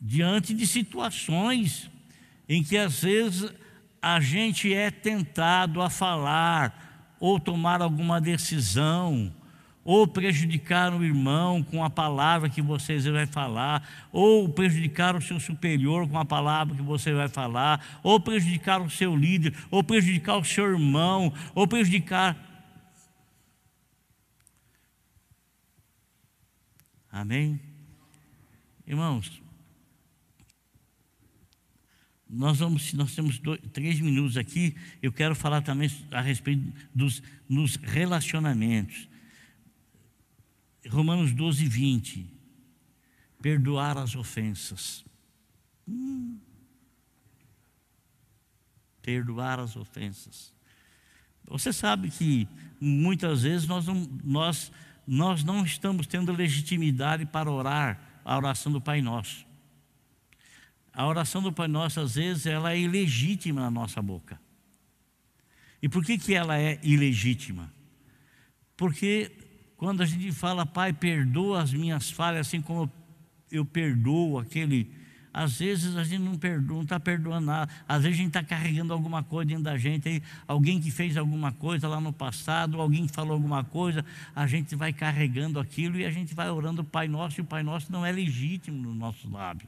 diante 0.00 0.54
de 0.54 0.66
situações 0.66 1.90
em 2.48 2.62
que 2.62 2.76
às 2.76 3.02
vezes 3.02 3.52
a 4.00 4.20
gente 4.20 4.72
é 4.72 4.90
tentado 4.90 5.82
a 5.82 5.90
falar 5.90 7.16
ou 7.20 7.38
tomar 7.38 7.82
alguma 7.82 8.20
decisão 8.20 9.34
ou 9.84 10.06
prejudicar 10.06 10.94
o 10.94 11.04
irmão 11.04 11.62
com 11.62 11.82
a 11.82 11.88
palavra 11.88 12.48
que 12.48 12.60
você 12.60 13.00
vai 13.10 13.26
falar, 13.26 14.08
ou 14.12 14.48
prejudicar 14.48 15.16
o 15.16 15.22
seu 15.22 15.40
superior 15.40 16.08
com 16.08 16.18
a 16.18 16.24
palavra 16.24 16.76
que 16.76 16.82
você 16.82 17.12
vai 17.12 17.28
falar, 17.28 18.00
ou 18.02 18.20
prejudicar 18.20 18.80
o 18.80 18.90
seu 18.90 19.16
líder, 19.16 19.54
ou 19.70 19.82
prejudicar 19.82 20.36
o 20.36 20.44
seu 20.44 20.70
irmão, 20.70 21.32
ou 21.54 21.66
prejudicar. 21.66 22.36
Amém? 27.10 27.58
Irmãos, 28.86 29.40
nós, 32.28 32.58
vamos, 32.58 32.92
nós 32.92 33.14
temos 33.14 33.38
dois, 33.40 33.60
três 33.72 33.98
minutos 33.98 34.36
aqui. 34.36 34.76
Eu 35.02 35.10
quero 35.10 35.34
falar 35.34 35.62
também 35.62 35.90
a 36.12 36.20
respeito 36.20 36.62
dos 36.94 37.20
nos 37.48 37.74
relacionamentos. 37.74 39.09
Romanos 40.88 41.32
12, 41.32 41.66
20. 41.66 42.26
Perdoar 43.42 43.98
as 43.98 44.14
ofensas. 44.14 45.04
Hum. 45.88 46.38
Perdoar 49.02 49.60
as 49.60 49.76
ofensas. 49.76 50.52
Você 51.46 51.72
sabe 51.72 52.10
que 52.10 52.46
muitas 52.80 53.42
vezes 53.42 53.66
nós 53.66 53.86
não, 53.86 54.08
nós, 54.22 54.70
nós 55.06 55.42
não 55.42 55.64
estamos 55.64 56.06
tendo 56.06 56.32
legitimidade 56.32 57.26
para 57.26 57.50
orar 57.50 58.20
a 58.24 58.36
oração 58.36 58.70
do 58.70 58.80
Pai 58.80 59.00
Nosso. 59.02 59.44
A 60.92 61.06
oração 61.06 61.42
do 61.42 61.52
Pai 61.52 61.68
Nosso, 61.68 62.00
às 62.00 62.14
vezes, 62.14 62.46
ela 62.46 62.72
é 62.72 62.78
ilegítima 62.78 63.60
na 63.60 63.70
nossa 63.70 64.02
boca. 64.02 64.40
E 65.82 65.88
por 65.88 66.04
que, 66.04 66.18
que 66.18 66.34
ela 66.34 66.58
é 66.58 66.78
ilegítima? 66.82 67.72
Porque 68.76 69.39
quando 69.80 70.02
a 70.02 70.04
gente 70.04 70.30
fala, 70.30 70.66
Pai, 70.66 70.92
perdoa 70.92 71.62
as 71.62 71.72
minhas 71.72 72.10
falhas, 72.10 72.46
assim 72.46 72.60
como 72.60 72.92
eu 73.50 73.64
perdoo 73.64 74.38
aquele. 74.38 74.92
Às 75.32 75.58
vezes 75.58 75.96
a 75.96 76.04
gente 76.04 76.20
não 76.20 76.36
perdoa, 76.36 76.76
não 76.76 76.82
está 76.82 77.00
perdoando 77.00 77.46
nada. 77.46 77.72
Às 77.88 78.02
vezes 78.02 78.18
a 78.18 78.22
gente 78.22 78.28
está 78.28 78.44
carregando 78.44 78.92
alguma 78.92 79.22
coisa 79.22 79.48
dentro 79.48 79.64
da 79.64 79.78
gente, 79.78 80.06
aí, 80.06 80.22
alguém 80.46 80.78
que 80.78 80.90
fez 80.90 81.16
alguma 81.16 81.50
coisa 81.50 81.88
lá 81.88 81.98
no 81.98 82.12
passado, 82.12 82.78
alguém 82.78 83.06
que 83.06 83.14
falou 83.14 83.32
alguma 83.32 83.64
coisa, 83.64 84.04
a 84.36 84.46
gente 84.46 84.76
vai 84.76 84.92
carregando 84.92 85.58
aquilo 85.58 85.96
e 85.96 86.04
a 86.04 86.10
gente 86.10 86.34
vai 86.34 86.50
orando 86.50 86.82
o 86.82 86.84
Pai 86.84 87.08
Nosso, 87.08 87.40
e 87.40 87.42
o 87.42 87.46
Pai 87.46 87.62
Nosso 87.62 87.90
não 87.90 88.04
é 88.04 88.12
legítimo 88.12 88.82
no 88.82 88.94
nosso 88.94 89.30
lábio. 89.30 89.66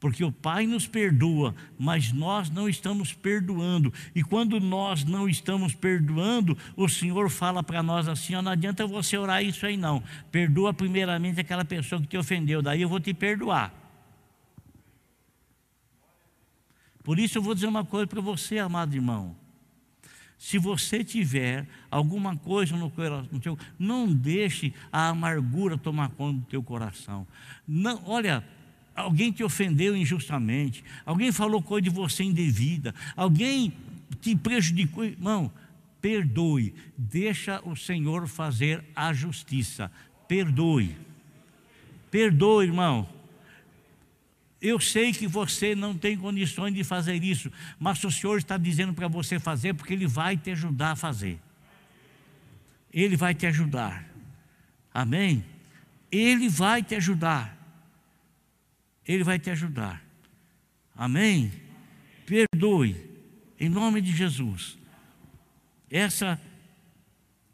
Porque 0.00 0.24
o 0.24 0.30
Pai 0.30 0.66
nos 0.66 0.86
perdoa, 0.86 1.54
mas 1.76 2.12
nós 2.12 2.48
não 2.48 2.68
estamos 2.68 3.12
perdoando. 3.12 3.92
E 4.14 4.22
quando 4.22 4.60
nós 4.60 5.04
não 5.04 5.28
estamos 5.28 5.74
perdoando, 5.74 6.56
o 6.76 6.88
Senhor 6.88 7.28
fala 7.28 7.62
para 7.64 7.82
nós 7.82 8.06
assim: 8.06 8.34
não 8.34 8.52
adianta 8.52 8.86
você 8.86 9.18
orar 9.18 9.42
isso 9.42 9.66
aí, 9.66 9.76
não. 9.76 10.02
Perdoa 10.30 10.72
primeiramente 10.72 11.40
aquela 11.40 11.64
pessoa 11.64 12.00
que 12.00 12.06
te 12.06 12.16
ofendeu, 12.16 12.62
daí 12.62 12.82
eu 12.82 12.88
vou 12.88 13.00
te 13.00 13.12
perdoar. 13.12 13.74
Por 17.02 17.18
isso 17.18 17.38
eu 17.38 17.42
vou 17.42 17.54
dizer 17.54 17.66
uma 17.66 17.84
coisa 17.84 18.06
para 18.06 18.20
você, 18.20 18.58
amado 18.58 18.94
irmão. 18.94 19.34
Se 20.38 20.56
você 20.56 21.02
tiver 21.02 21.66
alguma 21.90 22.36
coisa 22.36 22.76
no 22.76 22.88
coração, 22.90 23.58
não 23.76 24.06
deixe 24.06 24.72
a 24.92 25.08
amargura 25.08 25.76
tomar 25.76 26.10
conta 26.10 26.38
do 26.38 26.46
teu 26.46 26.62
coração. 26.62 27.26
Não, 27.66 28.00
olha, 28.06 28.44
alguém 28.98 29.30
te 29.30 29.44
ofendeu 29.44 29.96
injustamente, 29.96 30.84
alguém 31.06 31.30
falou 31.30 31.62
coisa 31.62 31.82
de 31.82 31.90
você 31.90 32.24
indevida, 32.24 32.94
alguém 33.16 33.72
te 34.20 34.34
prejudicou, 34.34 35.04
irmão, 35.04 35.52
perdoe, 36.00 36.74
deixa 36.96 37.60
o 37.64 37.76
Senhor 37.76 38.26
fazer 38.26 38.84
a 38.94 39.12
justiça, 39.12 39.90
perdoe, 40.26 40.96
perdoe, 42.10 42.66
irmão. 42.66 43.08
Eu 44.60 44.80
sei 44.80 45.12
que 45.12 45.28
você 45.28 45.76
não 45.76 45.96
tem 45.96 46.16
condições 46.16 46.74
de 46.74 46.82
fazer 46.82 47.22
isso, 47.22 47.52
mas 47.78 48.02
o 48.02 48.10
Senhor 48.10 48.38
está 48.38 48.56
dizendo 48.56 48.92
para 48.92 49.06
você 49.06 49.38
fazer, 49.38 49.74
porque 49.74 49.92
Ele 49.92 50.06
vai 50.06 50.36
te 50.36 50.50
ajudar 50.50 50.92
a 50.92 50.96
fazer. 50.96 51.38
Ele 52.92 53.16
vai 53.16 53.34
te 53.34 53.46
ajudar. 53.46 54.04
Amém? 54.92 55.44
Ele 56.10 56.48
vai 56.48 56.82
te 56.82 56.96
ajudar. 56.96 57.57
Ele 59.08 59.24
vai 59.24 59.40
te 59.40 59.50
ajudar. 59.50 60.04
Amém? 60.94 61.50
Perdoe, 62.26 62.94
em 63.58 63.68
nome 63.68 64.00
de 64.00 64.14
Jesus. 64.14 64.78
Essa 65.90 66.40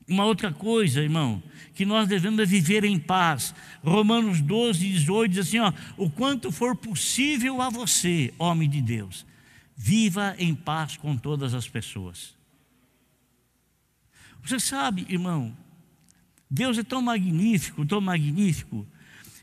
uma 0.07 0.27
outra 0.27 0.53
coisa, 0.53 1.01
irmão, 1.01 1.43
que 1.75 1.87
nós 1.87 2.07
devemos 2.07 2.47
viver 2.47 2.85
em 2.85 2.99
paz. 2.99 3.55
Romanos 3.83 4.43
12, 4.43 4.87
18 4.87 5.31
diz 5.31 5.47
assim: 5.47 5.61
ó, 5.61 5.73
o 5.97 6.11
quanto 6.11 6.53
for 6.53 6.77
possível 6.77 7.63
a 7.63 7.71
você, 7.71 8.35
homem 8.39 8.69
de 8.69 8.83
Deus, 8.83 9.25
Viva 9.77 10.37
em 10.39 10.55
paz 10.55 10.97
com 10.97 11.17
todas 11.17 11.53
as 11.53 11.69
pessoas. 11.69 12.37
Você 14.43 14.61
sabe, 14.61 15.07
irmão, 15.09 15.57
Deus 16.49 16.79
é 16.79 16.85
tão 16.85 17.03
magnífico, 17.03 17.85
tão 17.85 18.01
magnífico, 18.01 18.87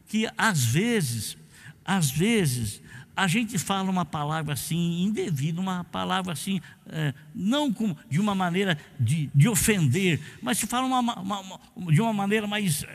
que 0.08 0.30
às 0.38 0.64
vezes, 0.64 1.38
às 1.86 2.12
vezes, 2.12 2.82
a 3.16 3.28
gente 3.28 3.58
fala 3.58 3.90
uma 3.90 4.06
palavra 4.06 4.54
assim, 4.54 5.04
indevida, 5.04 5.60
uma 5.60 5.84
palavra 5.84 6.34
assim, 6.34 6.62
é, 6.88 7.14
não 7.34 7.72
com, 7.74 7.96
de 8.10 8.20
uma 8.20 8.34
maneira 8.34 8.78
de, 9.00 9.30
de 9.34 9.48
ofender, 9.48 10.22
mas 10.42 10.58
se 10.58 10.68
fala 10.68 10.86
uma, 10.86 11.00
uma, 11.00 11.40
uma, 11.40 11.92
de 11.92 12.02
uma 12.02 12.14
maneira 12.14 12.48
mais 12.48 12.86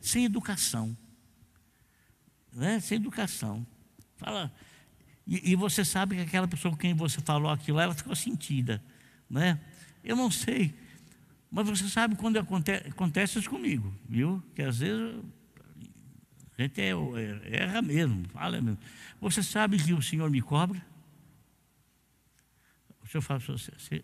sem 0.00 0.24
educação. 0.24 0.96
Né? 2.52 2.80
Sem 2.80 2.96
educação. 2.96 3.66
Fala, 4.16 4.50
e, 5.26 5.52
e, 5.52 5.56
você 5.56 5.84
sabe 5.84 6.16
que 6.16 6.22
aquela 6.22 6.48
pessoa 6.48 6.72
com 6.72 6.78
quem 6.78 6.94
você 6.94 7.20
falou 7.20 7.50
aquilo, 7.50 7.80
ela 7.80 7.94
ficou 7.94 8.14
sentida. 8.14 8.82
Né? 9.28 9.58
Eu 10.02 10.16
não 10.16 10.30
sei. 10.30 10.72
Mas 11.50 11.68
você 11.68 11.88
sabe 11.88 12.16
quando 12.16 12.38
acontece, 12.38 12.88
acontece 12.88 13.38
isso 13.38 13.50
comigo, 13.50 13.92
viu? 14.08 14.42
Que 14.54 14.62
às 14.62 14.78
vezes 14.78 15.16
a 16.58 16.62
gente 16.62 16.80
é, 16.80 16.90
é, 16.90 17.62
erra 17.62 17.82
mesmo, 17.82 18.26
fala 18.28 18.60
mesmo. 18.60 18.78
Você 19.20 19.42
sabe 19.42 19.76
que 19.78 19.92
o 19.92 20.00
Senhor 20.00 20.30
me 20.30 20.40
cobra? 20.40 20.80
O 23.02 23.06
Senhor 23.06 23.22
fala, 23.22 23.40
você, 23.40 23.70
você, 23.76 24.02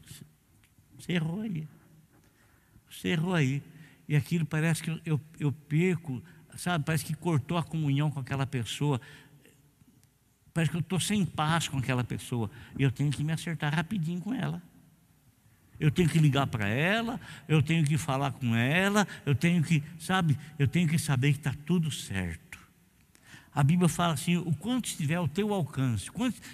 você 0.98 1.12
errou 1.12 1.40
aí. 1.40 1.66
Você 2.90 3.08
errou 3.08 3.34
aí. 3.34 3.62
E 4.06 4.14
aquilo 4.14 4.44
parece 4.44 4.82
que 4.82 5.00
eu, 5.04 5.20
eu, 5.40 5.50
perco, 5.50 6.22
sabe? 6.56 6.84
Parece 6.84 7.04
que 7.04 7.14
cortou 7.14 7.56
a 7.56 7.62
comunhão 7.62 8.10
com 8.10 8.20
aquela 8.20 8.46
pessoa. 8.46 9.00
Parece 10.52 10.70
que 10.70 10.76
eu 10.76 10.82
estou 10.82 11.00
sem 11.00 11.24
paz 11.24 11.68
com 11.68 11.78
aquela 11.78 12.04
pessoa. 12.04 12.50
E 12.78 12.82
eu 12.82 12.90
tenho 12.90 13.10
que 13.10 13.24
me 13.24 13.32
acertar 13.32 13.74
rapidinho 13.74 14.20
com 14.20 14.34
ela. 14.34 14.62
Eu 15.82 15.90
tenho 15.90 16.08
que 16.08 16.20
ligar 16.20 16.46
para 16.46 16.68
ela, 16.68 17.20
eu 17.48 17.60
tenho 17.60 17.84
que 17.84 17.98
falar 17.98 18.30
com 18.30 18.54
ela, 18.54 19.04
eu 19.26 19.34
tenho 19.34 19.64
que, 19.64 19.82
sabe, 19.98 20.38
eu 20.56 20.68
tenho 20.68 20.88
que 20.88 20.96
saber 20.96 21.32
que 21.32 21.38
está 21.40 21.52
tudo 21.66 21.90
certo. 21.90 22.56
A 23.52 23.64
Bíblia 23.64 23.88
fala 23.88 24.14
assim: 24.14 24.36
o 24.36 24.54
quanto 24.54 24.86
estiver 24.86 25.16
ao 25.16 25.26
teu 25.26 25.52
alcance, 25.52 26.08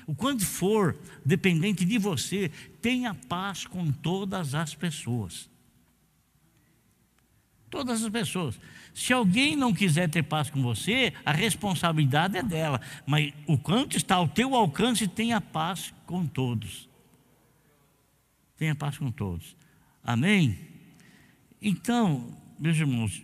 o 0.06 0.14
quanto 0.14 0.46
for 0.46 0.96
dependente 1.26 1.84
de 1.84 1.98
você, 1.98 2.50
tenha 2.80 3.12
paz 3.12 3.66
com 3.66 3.92
todas 3.92 4.54
as 4.54 4.74
pessoas. 4.74 5.50
Todas 7.68 8.02
as 8.02 8.10
pessoas. 8.10 8.58
Se 8.94 9.12
alguém 9.12 9.54
não 9.54 9.74
quiser 9.74 10.08
ter 10.08 10.22
paz 10.22 10.48
com 10.48 10.62
você, 10.62 11.12
a 11.22 11.32
responsabilidade 11.32 12.38
é 12.38 12.42
dela. 12.42 12.80
Mas 13.06 13.34
o 13.46 13.58
quanto 13.58 13.94
está 13.94 14.14
ao 14.14 14.26
teu 14.26 14.54
alcance, 14.54 15.06
tenha 15.06 15.38
paz 15.38 15.92
com 16.06 16.26
todos. 16.26 16.87
Tenha 18.58 18.74
paz 18.74 18.98
com 18.98 19.10
todos. 19.10 19.56
Amém? 20.02 20.58
Então, 21.62 22.36
meus 22.58 22.76
irmãos, 22.76 23.22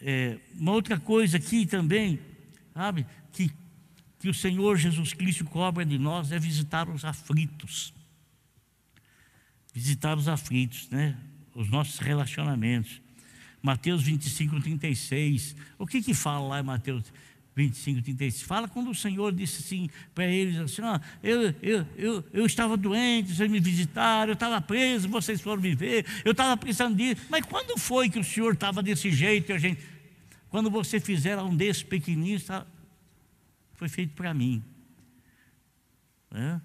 é, 0.00 0.38
uma 0.54 0.72
outra 0.72 0.98
coisa 0.98 1.36
aqui 1.36 1.64
também, 1.64 2.18
sabe, 2.74 3.06
que, 3.32 3.50
que 4.18 4.28
o 4.28 4.34
Senhor 4.34 4.76
Jesus 4.76 5.12
Cristo 5.12 5.44
cobra 5.44 5.86
de 5.86 5.96
nós 5.96 6.32
é 6.32 6.38
visitar 6.38 6.88
os 6.88 7.04
aflitos. 7.04 7.94
Visitar 9.72 10.18
os 10.18 10.26
aflitos, 10.26 10.88
né? 10.90 11.16
os 11.54 11.70
nossos 11.70 12.00
relacionamentos. 12.00 13.00
Mateus 13.62 14.02
25, 14.02 14.60
36. 14.60 15.54
O 15.78 15.86
que 15.86 16.02
que 16.02 16.14
fala 16.14 16.48
lá 16.48 16.60
em 16.60 16.64
Mateus 16.64 17.04
25, 17.54 18.02
36? 18.02 18.42
Fala 18.42 18.68
quando 18.68 18.90
o 18.90 18.94
Senhor 18.94 19.32
disse 19.32 19.62
assim 19.62 19.90
para 20.14 20.26
eles, 20.26 20.56
assim, 20.58 20.82
eu, 21.22 21.54
eu, 21.62 21.86
eu, 21.96 22.24
eu 22.32 22.46
estava 22.46 22.76
doente, 22.76 23.34
vocês 23.34 23.50
me 23.50 23.60
visitaram, 23.60 24.30
eu 24.30 24.34
estava 24.34 24.60
preso, 24.60 25.08
vocês 25.08 25.40
foram 25.40 25.60
me 25.60 25.74
ver, 25.74 26.06
eu 26.24 26.32
estava 26.32 26.56
precisando 26.56 26.96
disso. 26.96 27.22
Mas 27.28 27.44
quando 27.44 27.78
foi 27.78 28.08
que 28.08 28.18
o 28.18 28.24
Senhor 28.24 28.54
estava 28.54 28.82
desse 28.82 29.10
jeito? 29.10 29.52
A 29.52 29.58
gente, 29.58 29.80
quando 30.48 30.70
você 30.70 31.00
fizer 31.00 31.38
um 31.38 31.54
desses 31.54 31.82
pequenininhos, 31.82 32.46
foi 33.74 33.88
feito 33.88 34.14
para 34.14 34.32
mim. 34.32 34.62
É? 36.32 36.60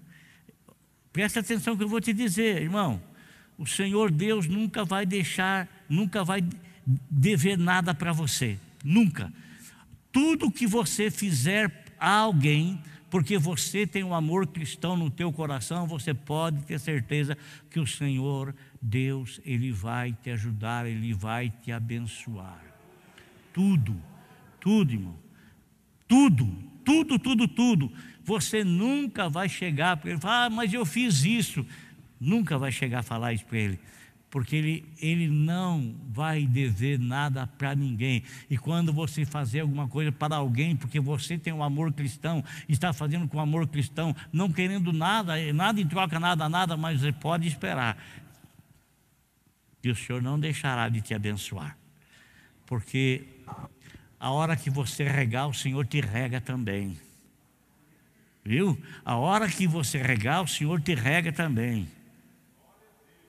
Presta 1.12 1.40
atenção 1.40 1.76
que 1.76 1.82
eu 1.82 1.88
vou 1.88 2.00
te 2.00 2.12
dizer, 2.12 2.62
irmão 2.62 3.02
o 3.58 3.66
Senhor 3.66 4.10
Deus 4.10 4.46
nunca 4.46 4.84
vai 4.84 5.06
deixar, 5.06 5.68
nunca 5.88 6.22
vai 6.22 6.44
dever 7.10 7.56
nada 7.56 7.94
para 7.94 8.12
você. 8.12 8.58
Nunca. 8.84 9.32
Tudo 10.16 10.50
que 10.50 10.66
você 10.66 11.10
fizer 11.10 11.70
a 12.00 12.20
alguém, 12.20 12.80
porque 13.10 13.36
você 13.36 13.86
tem 13.86 14.02
um 14.02 14.14
amor 14.14 14.46
cristão 14.46 14.96
no 14.96 15.10
teu 15.10 15.30
coração, 15.30 15.86
você 15.86 16.14
pode 16.14 16.62
ter 16.62 16.80
certeza 16.80 17.36
que 17.68 17.78
o 17.78 17.86
Senhor 17.86 18.54
Deus, 18.80 19.42
ele 19.44 19.70
vai 19.70 20.14
te 20.14 20.30
ajudar, 20.30 20.86
ele 20.86 21.12
vai 21.12 21.50
te 21.50 21.70
abençoar. 21.70 22.64
Tudo, 23.52 23.94
tudo, 24.58 24.94
irmão. 24.94 25.18
Tudo, 26.08 26.50
tudo, 26.82 27.18
tudo, 27.18 27.46
tudo. 27.46 27.92
Você 28.24 28.64
nunca 28.64 29.28
vai 29.28 29.50
chegar 29.50 29.98
para 29.98 30.12
ele 30.12 30.18
falar, 30.18 30.46
ah, 30.46 30.50
mas 30.50 30.72
eu 30.72 30.86
fiz 30.86 31.26
isso. 31.26 31.66
Nunca 32.18 32.56
vai 32.56 32.72
chegar 32.72 33.00
a 33.00 33.02
falar 33.02 33.34
isso 33.34 33.44
para 33.44 33.58
ele, 33.58 33.78
porque 34.30 34.56
ele, 34.56 34.84
ele 35.00 35.28
não 35.28 35.94
vai 36.08 36.46
dever 36.46 36.98
nada 36.98 37.46
para 37.46 37.74
ninguém. 37.74 38.22
E 38.50 38.58
quando 38.58 38.92
você 38.92 39.24
fazer 39.24 39.60
alguma 39.60 39.88
coisa 39.88 40.10
para 40.10 40.36
alguém, 40.36 40.76
porque 40.76 41.00
você 41.00 41.38
tem 41.38 41.52
um 41.52 41.62
amor 41.62 41.92
cristão, 41.92 42.44
está 42.68 42.92
fazendo 42.92 43.28
com 43.28 43.40
amor 43.40 43.66
cristão, 43.68 44.14
não 44.32 44.50
querendo 44.50 44.92
nada, 44.92 45.34
nada 45.52 45.80
em 45.80 45.86
troca, 45.86 46.18
nada, 46.18 46.48
nada, 46.48 46.76
mas 46.76 47.00
você 47.00 47.12
pode 47.12 47.46
esperar 47.46 47.96
que 49.80 49.88
o 49.88 49.96
Senhor 49.96 50.20
não 50.20 50.38
deixará 50.38 50.88
de 50.88 51.00
te 51.00 51.14
abençoar, 51.14 51.78
porque 52.66 53.24
a 54.18 54.30
hora 54.30 54.56
que 54.56 54.68
você 54.68 55.04
regar, 55.04 55.48
o 55.48 55.54
Senhor 55.54 55.86
te 55.86 56.00
rega 56.00 56.40
também. 56.40 56.98
Viu? 58.44 58.80
A 59.04 59.16
hora 59.16 59.48
que 59.48 59.66
você 59.66 60.02
regar, 60.02 60.42
o 60.42 60.48
Senhor 60.48 60.80
te 60.80 60.94
rega 60.94 61.32
também. 61.32 61.88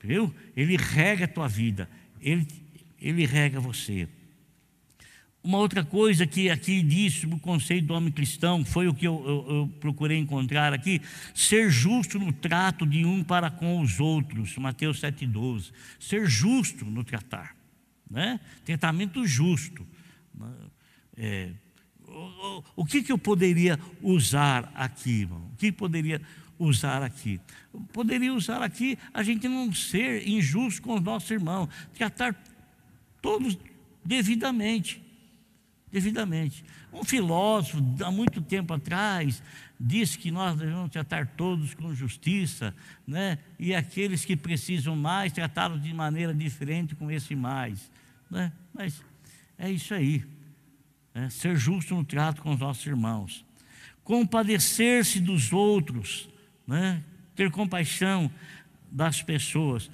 Viu? 0.04 0.34
Ele 0.56 0.78
rega 0.78 1.26
a 1.26 1.28
tua 1.28 1.48
vida, 1.48 1.90
ele, 2.22 2.48
ele 3.00 3.26
rega 3.26 3.60
você. 3.60 4.08
Uma 5.44 5.60
outra 5.60 5.82
coisa 5.82 6.28
que 6.28 6.50
aqui 6.50 6.82
diz 6.84 7.24
o 7.24 7.40
conceito 7.40 7.88
do 7.88 7.94
homem 7.94 8.12
cristão 8.12 8.66
foi 8.66 8.88
o 8.88 8.94
que 8.94 9.08
eu, 9.08 9.24
eu, 9.26 9.56
eu, 9.56 9.68
procurei 9.80 10.18
encontrar 10.18 10.74
aqui: 10.74 11.02
ser 11.34 11.70
justo 11.70 12.20
no 12.20 12.34
trato 12.34 12.86
de 12.86 13.06
um 13.06 13.24
para 13.24 13.50
com 13.50 13.80
os 13.80 14.00
outros, 14.00 14.58
Mateus 14.58 15.00
7,12. 15.00 15.72
Ser 16.00 16.28
justo 16.28 16.84
no 16.84 17.02
tratar, 17.02 17.56
né? 18.12 18.42
tratamento 18.66 19.26
justo. 19.26 19.88
Né? 20.36 20.52
É, 21.16 21.50
o, 22.06 22.64
o, 22.78 22.86
que, 22.86 23.02
que 23.02 23.12
eu 23.14 23.18
poderia 23.18 23.80
usar 24.02 24.70
aqui, 24.76 25.22
irmão? 25.22 25.50
O 25.54 25.56
que 25.56 25.72
poderia 25.72 26.22
usar 26.60 27.04
aqui. 27.04 27.40
Poderia 27.94 28.34
usar 28.34 28.62
aqui 28.62 28.98
a 29.14 29.22
gente 29.24 29.48
não 29.48 29.72
ser 29.74 30.28
injusto 30.28 30.82
com 30.82 30.96
os 30.96 31.02
nossos 31.02 31.30
irmãos, 31.30 31.70
tratar 31.94 32.36
todos 33.22 33.58
devidamente. 34.04 35.02
Devidamente. 35.92 36.64
Um 36.92 37.04
filósofo, 37.04 37.84
há 38.04 38.12
muito 38.12 38.42
tempo 38.42 38.74
atrás, 38.74 39.42
disse 39.80 40.18
que 40.18 40.32
nós 40.32 40.58
devemos 40.58 40.92
tratar 40.92 41.28
todos 41.28 41.74
com 41.74 41.94
justiça, 41.94 42.74
né? 43.06 43.38
e 43.60 43.74
aqueles 43.74 44.26
que 44.26 44.36
precisam 44.36 44.96
mais, 44.96 45.32
tratá-los 45.32 45.82
de 45.82 45.94
maneira 45.94 46.34
diferente 46.34 46.96
com 46.96 47.10
esse 47.12 47.36
mais. 47.36 47.92
Né? 48.30 48.52
Mas 48.74 49.02
é 49.58 49.72
isso 49.72 49.94
aí. 49.94 50.26
É 51.14 51.30
ser 51.30 51.56
justo 51.56 51.96
no 51.96 52.04
trato 52.04 52.42
com 52.42 52.54
os 52.54 52.60
nossos 52.60 52.86
irmãos. 52.86 53.46
Compadecer-se 54.04 55.20
dos 55.20 55.52
outros 55.52 56.30
né? 56.68 57.04
ter 57.36 57.50
compaixão 57.52 58.30
das 58.92 59.22
pessoas. 59.22 59.90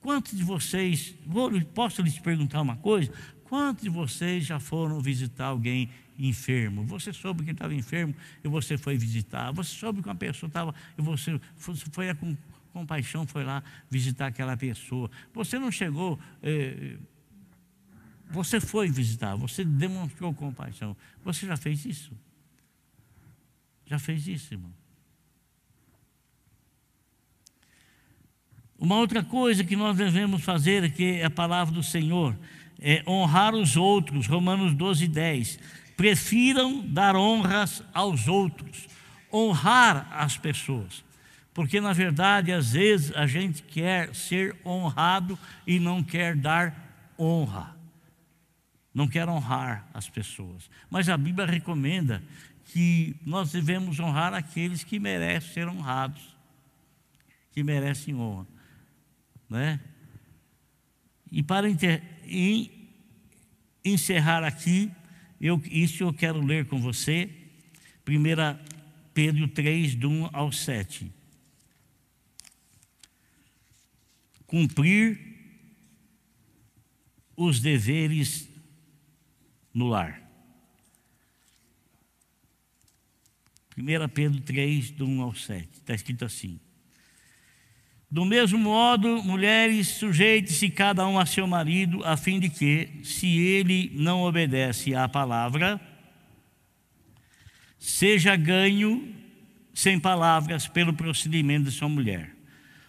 Quantos 0.00 0.36
de 0.36 0.42
vocês, 0.42 1.14
vou, 1.24 1.50
posso 1.66 2.02
lhes 2.02 2.18
perguntar 2.18 2.60
uma 2.60 2.76
coisa? 2.76 3.12
Quantos 3.44 3.82
de 3.82 3.88
vocês 3.88 4.44
já 4.44 4.58
foram 4.58 5.00
visitar 5.00 5.46
alguém 5.46 5.88
enfermo? 6.18 6.84
Você 6.84 7.12
soube 7.12 7.44
que 7.44 7.50
estava 7.50 7.74
enfermo 7.74 8.14
e 8.44 8.48
você 8.48 8.76
foi 8.76 8.96
visitar. 8.96 9.52
Você 9.52 9.70
soube 9.70 10.02
que 10.02 10.08
uma 10.08 10.14
pessoa 10.14 10.48
estava 10.48 10.74
e 10.98 11.02
você 11.02 11.40
foi, 11.56 12.14
com 12.14 12.36
compaixão, 12.72 13.26
foi 13.26 13.44
lá 13.44 13.62
visitar 13.88 14.26
aquela 14.26 14.56
pessoa. 14.56 15.10
Você 15.34 15.58
não 15.58 15.70
chegou, 15.70 16.18
eh, 16.42 16.96
você 18.30 18.60
foi 18.60 18.88
visitar, 18.88 19.34
você 19.36 19.64
demonstrou 19.64 20.32
compaixão. 20.32 20.96
Você 21.24 21.46
já 21.46 21.56
fez 21.56 21.84
isso? 21.84 22.12
Já 23.84 23.98
fez 23.98 24.26
isso, 24.28 24.54
irmão? 24.54 24.79
Uma 28.80 28.96
outra 28.96 29.22
coisa 29.22 29.62
que 29.62 29.76
nós 29.76 29.98
devemos 29.98 30.42
fazer, 30.42 30.90
que 30.92 31.20
é 31.20 31.26
a 31.26 31.30
palavra 31.30 31.74
do 31.74 31.82
Senhor, 31.82 32.34
é 32.80 33.02
honrar 33.06 33.54
os 33.54 33.76
outros, 33.76 34.26
Romanos 34.26 34.72
12, 34.72 35.06
10. 35.06 35.58
Prefiram 35.98 36.80
dar 36.86 37.14
honras 37.14 37.84
aos 37.92 38.26
outros. 38.26 38.88
honrar 39.32 40.08
as 40.10 40.36
pessoas. 40.36 41.04
Porque, 41.54 41.80
na 41.80 41.92
verdade, 41.92 42.50
às 42.50 42.72
vezes 42.72 43.14
a 43.14 43.28
gente 43.28 43.62
quer 43.62 44.12
ser 44.12 44.56
honrado 44.64 45.38
e 45.64 45.78
não 45.78 46.02
quer 46.02 46.34
dar 46.34 46.74
honra. 47.16 47.76
Não 48.92 49.06
quer 49.06 49.28
honrar 49.28 49.86
as 49.94 50.08
pessoas. 50.08 50.68
Mas 50.90 51.08
a 51.08 51.16
Bíblia 51.16 51.46
recomenda 51.46 52.20
que 52.64 53.14
nós 53.24 53.52
devemos 53.52 54.00
honrar 54.00 54.34
aqueles 54.34 54.82
que 54.82 54.98
merecem 54.98 55.52
ser 55.52 55.68
honrados, 55.68 56.36
que 57.52 57.62
merecem 57.62 58.16
honra. 58.16 58.46
Né? 59.50 59.80
E 61.32 61.42
para 61.42 61.66
encerrar 63.84 64.44
aqui, 64.44 64.90
eu, 65.40 65.60
isso 65.66 66.04
eu 66.04 66.14
quero 66.14 66.40
ler 66.40 66.66
com 66.66 66.80
você, 66.80 67.28
1 68.06 68.12
Pedro 69.12 69.48
3, 69.48 69.96
do 69.96 70.08
1 70.08 70.30
ao 70.32 70.52
7. 70.52 71.12
Cumprir 74.46 75.18
os 77.36 77.60
deveres 77.60 78.48
no 79.74 79.88
lar. 79.88 80.20
1 83.76 84.08
Pedro 84.08 84.40
3, 84.40 84.90
do 84.90 85.06
1 85.06 85.22
ao 85.22 85.34
7, 85.34 85.68
está 85.72 85.94
escrito 85.94 86.24
assim. 86.24 86.60
Do 88.10 88.24
mesmo 88.24 88.58
modo, 88.58 89.22
mulheres, 89.22 89.86
sujeite-se 89.86 90.68
cada 90.68 91.06
um 91.06 91.16
a 91.16 91.24
seu 91.24 91.46
marido, 91.46 92.04
a 92.04 92.16
fim 92.16 92.40
de 92.40 92.48
que, 92.48 92.88
se 93.04 93.38
ele 93.38 93.92
não 93.94 94.22
obedece 94.22 94.96
à 94.96 95.08
palavra, 95.08 95.80
seja 97.78 98.34
ganho 98.34 99.14
sem 99.72 99.98
palavras 99.98 100.66
pelo 100.66 100.92
procedimento 100.92 101.66
de 101.66 101.70
sua 101.70 101.88
mulher, 101.88 102.34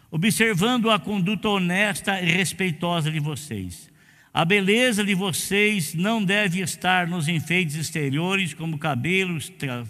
observando 0.10 0.90
a 0.90 0.98
conduta 0.98 1.50
honesta 1.50 2.20
e 2.20 2.26
respeitosa 2.26 3.12
de 3.12 3.20
vocês. 3.20 3.92
A 4.34 4.44
beleza 4.44 5.04
de 5.04 5.14
vocês 5.14 5.94
não 5.94 6.24
deve 6.24 6.62
estar 6.62 7.08
nos 7.08 7.28
enfeites 7.28 7.76
exteriores, 7.76 8.56
como 8.56 8.80
cabelos 8.80 9.50
tra 9.50 9.86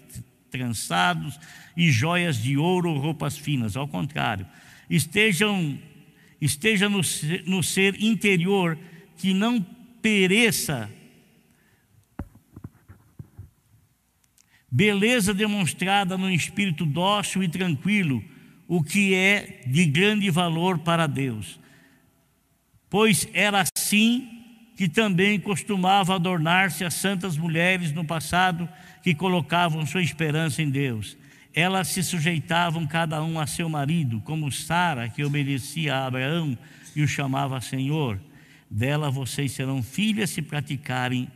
trançados 0.50 1.40
e 1.78 1.90
joias 1.90 2.38
de 2.44 2.58
ouro 2.58 2.90
ou 2.90 2.98
roupas 2.98 3.38
finas. 3.38 3.78
Ao 3.78 3.88
contrário, 3.88 4.46
estejam, 4.92 5.80
esteja 6.40 6.90
no, 6.90 7.02
no 7.46 7.64
ser 7.64 8.02
interior 8.04 8.78
que 9.18 9.34
não 9.34 9.66
pereça. 10.02 10.92
Beleza 14.70 15.34
demonstrada 15.34 16.18
no 16.18 16.30
espírito 16.30 16.86
dócil 16.86 17.42
e 17.44 17.48
tranquilo, 17.48 18.24
o 18.68 18.84
que 18.84 19.14
é 19.14 19.64
de 19.66 19.86
grande 19.86 20.30
valor 20.30 20.80
para 20.80 21.08
Deus. 21.08 21.60
Pois 22.90 23.28
era 23.34 23.62
assim 23.62 24.28
que 24.76 24.90
também 24.90 25.40
costumava 25.40 26.16
adornar-se 26.16 26.84
as 26.84 26.96
santas 26.96 27.38
mulheres 27.38 27.92
no 27.92 28.04
passado 28.04 28.68
que 29.04 29.14
colocavam 29.14 29.86
sua 29.86 30.02
esperança 30.02 30.62
em 30.62 30.70
Deus. 30.70 31.18
Elas 31.54 31.90
se 31.90 32.02
sujeitavam 32.04 32.88
cada 32.88 33.22
um 33.24 33.40
a 33.40 33.46
seu 33.46 33.68
marido, 33.68 34.22
como 34.22 34.52
Sara, 34.52 35.10
que 35.10 35.24
obedecia 35.24 35.96
a 35.96 36.08
Abraão 36.08 36.58
e 36.96 37.02
o 37.02 37.08
chamava 37.08 37.60
Senhor. 37.60 38.20
Dela 38.70 39.10
vocês 39.10 39.52
serão 39.52 39.84
filhas 39.84 40.30
se 40.30 40.42
praticarem 40.42 41.28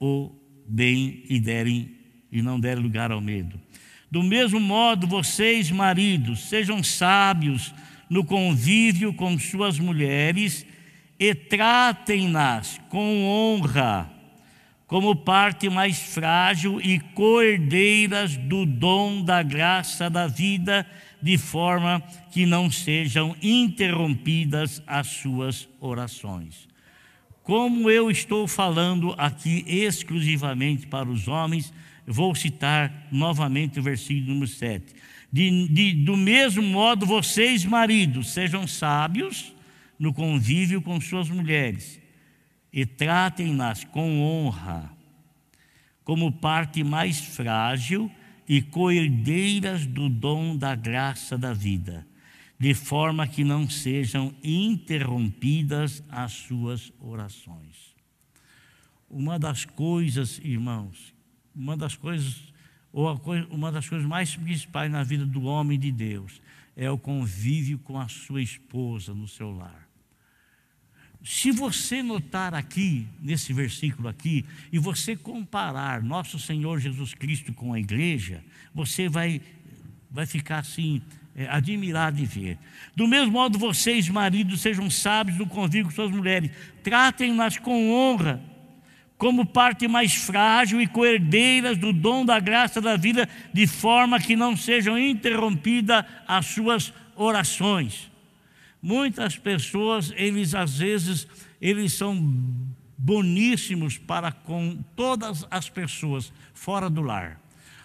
o 0.00 0.30
bem 0.66 1.22
e 1.28 1.38
derem 1.38 1.94
e 2.30 2.42
não 2.42 2.58
derem 2.58 2.82
lugar 2.82 3.10
ao 3.10 3.20
medo. 3.20 3.60
Do 4.10 4.22
mesmo 4.22 4.58
modo, 4.58 5.06
vocês, 5.06 5.70
maridos, 5.70 6.48
sejam 6.48 6.82
sábios 6.82 7.74
no 8.08 8.24
convívio 8.24 9.12
com 9.12 9.38
suas 9.38 9.78
mulheres 9.78 10.64
e 11.18 11.34
tratem-nas 11.34 12.80
com 12.88 13.24
honra 13.24 14.17
como 14.88 15.14
parte 15.14 15.68
mais 15.68 15.98
frágil 15.98 16.80
e 16.80 16.98
coerdeiras 16.98 18.38
do 18.38 18.64
dom 18.64 19.22
da 19.22 19.42
graça 19.42 20.08
da 20.08 20.26
vida, 20.26 20.84
de 21.20 21.36
forma 21.36 22.02
que 22.32 22.46
não 22.46 22.70
sejam 22.70 23.36
interrompidas 23.42 24.82
as 24.86 25.06
suas 25.08 25.68
orações. 25.78 26.66
Como 27.42 27.90
eu 27.90 28.10
estou 28.10 28.48
falando 28.48 29.14
aqui 29.18 29.62
exclusivamente 29.66 30.86
para 30.86 31.08
os 31.08 31.28
homens, 31.28 31.70
vou 32.06 32.34
citar 32.34 33.08
novamente 33.12 33.78
o 33.78 33.82
versículo 33.82 34.32
número 34.32 34.50
7. 34.50 34.94
De, 35.30 35.68
de, 35.68 35.92
do 35.92 36.16
mesmo 36.16 36.62
modo, 36.62 37.04
vocês, 37.04 37.62
maridos, 37.62 38.30
sejam 38.30 38.66
sábios 38.66 39.52
no 39.98 40.14
convívio 40.14 40.80
com 40.80 40.98
suas 40.98 41.28
mulheres 41.28 42.00
e 42.72 42.84
tratem-nas 42.84 43.84
com 43.84 44.20
honra, 44.20 44.90
como 46.04 46.32
parte 46.32 46.82
mais 46.84 47.18
frágil 47.18 48.10
e 48.48 48.62
coerdeiras 48.62 49.86
do 49.86 50.08
dom 50.08 50.56
da 50.56 50.74
graça 50.74 51.36
da 51.36 51.52
vida, 51.52 52.06
de 52.58 52.74
forma 52.74 53.26
que 53.26 53.44
não 53.44 53.68
sejam 53.68 54.34
interrompidas 54.42 56.02
as 56.08 56.32
suas 56.32 56.92
orações. 56.98 57.94
Uma 59.08 59.38
das 59.38 59.64
coisas, 59.64 60.38
irmãos, 60.42 61.14
uma 61.54 61.76
das 61.76 61.96
coisas, 61.96 62.52
ou 62.92 63.18
coisa, 63.18 63.46
uma 63.50 63.72
das 63.72 63.88
coisas 63.88 64.06
mais 64.06 64.34
principais 64.36 64.90
na 64.90 65.02
vida 65.02 65.24
do 65.24 65.42
homem 65.42 65.78
de 65.78 65.90
Deus 65.92 66.40
é 66.76 66.90
o 66.90 66.98
convívio 66.98 67.78
com 67.78 67.98
a 67.98 68.08
sua 68.08 68.40
esposa 68.40 69.14
no 69.14 69.26
seu 69.26 69.50
lar. 69.50 69.87
Se 71.30 71.50
você 71.50 72.02
notar 72.02 72.54
aqui, 72.54 73.06
nesse 73.20 73.52
versículo 73.52 74.08
aqui, 74.08 74.46
e 74.72 74.78
você 74.78 75.14
comparar 75.14 76.02
nosso 76.02 76.38
Senhor 76.38 76.80
Jesus 76.80 77.12
Cristo 77.12 77.52
com 77.52 77.74
a 77.74 77.78
igreja, 77.78 78.42
você 78.74 79.10
vai, 79.10 79.42
vai 80.10 80.24
ficar 80.24 80.60
assim, 80.60 81.02
é, 81.36 81.46
admirado 81.46 82.16
de 82.16 82.24
ver. 82.24 82.58
Do 82.96 83.06
mesmo 83.06 83.32
modo, 83.32 83.58
vocês, 83.58 84.08
maridos, 84.08 84.62
sejam 84.62 84.88
sábios 84.88 85.36
no 85.36 85.46
convívio 85.46 85.84
com 85.84 85.90
suas 85.90 86.10
mulheres, 86.10 86.50
tratem-nas 86.82 87.58
com 87.58 87.92
honra, 87.92 88.42
como 89.18 89.44
parte 89.44 89.86
mais 89.86 90.14
frágil 90.14 90.80
e 90.80 90.86
coerdeiras 90.86 91.76
do 91.76 91.92
dom 91.92 92.24
da 92.24 92.40
graça 92.40 92.80
da 92.80 92.96
vida, 92.96 93.28
de 93.52 93.66
forma 93.66 94.18
que 94.18 94.34
não 94.34 94.56
sejam 94.56 94.98
interrompidas 94.98 96.06
as 96.26 96.46
suas 96.46 96.90
orações. 97.14 98.08
Muitas 98.80 99.36
pessoas, 99.36 100.12
eles 100.16 100.54
às 100.54 100.78
vezes, 100.78 101.26
eles 101.60 101.92
são 101.92 102.16
boníssimos 102.96 103.98
para 103.98 104.30
com 104.30 104.82
todas 104.94 105.46
as 105.50 105.68
pessoas 105.68 106.32
fora 106.54 106.88
do 106.88 107.02
lar, 107.02 107.40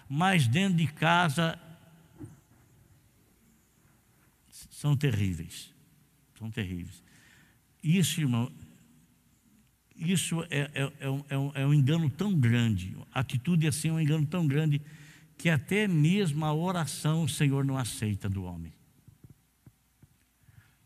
mas 0.08 0.46
dentro 0.46 0.78
de 0.78 0.86
casa 0.86 1.58
são 4.70 4.96
terríveis. 4.96 5.72
São 6.38 6.50
terríveis. 6.50 7.02
Isso, 7.82 8.20
irmão, 8.20 8.50
isso 9.96 10.42
é, 10.50 10.70
é, 10.74 10.92
é, 11.00 11.10
um, 11.10 11.24
é, 11.28 11.38
um, 11.38 11.52
é 11.54 11.74
engano 11.74 12.08
tão 12.08 12.34
grande, 12.34 12.96
atitude 13.12 13.66
assim 13.66 13.88
é 13.88 13.92
um 13.92 14.00
engano 14.00 14.26
tão 14.26 14.46
grande, 14.46 14.80
que 15.36 15.48
até 15.48 15.88
mesmo 15.88 16.44
a 16.44 16.54
oração 16.54 17.24
o 17.24 17.28
Senhor 17.28 17.64
não 17.64 17.76
aceita 17.76 18.28
do 18.28 18.44
homem 18.44 18.73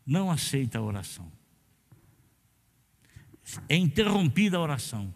não 0.09 0.31
aceita 0.31 0.79
a 0.79 0.81
oração. 0.81 1.31
É 3.69 3.75
interrompida 3.75 4.57
a 4.57 4.59
oração. 4.59 5.13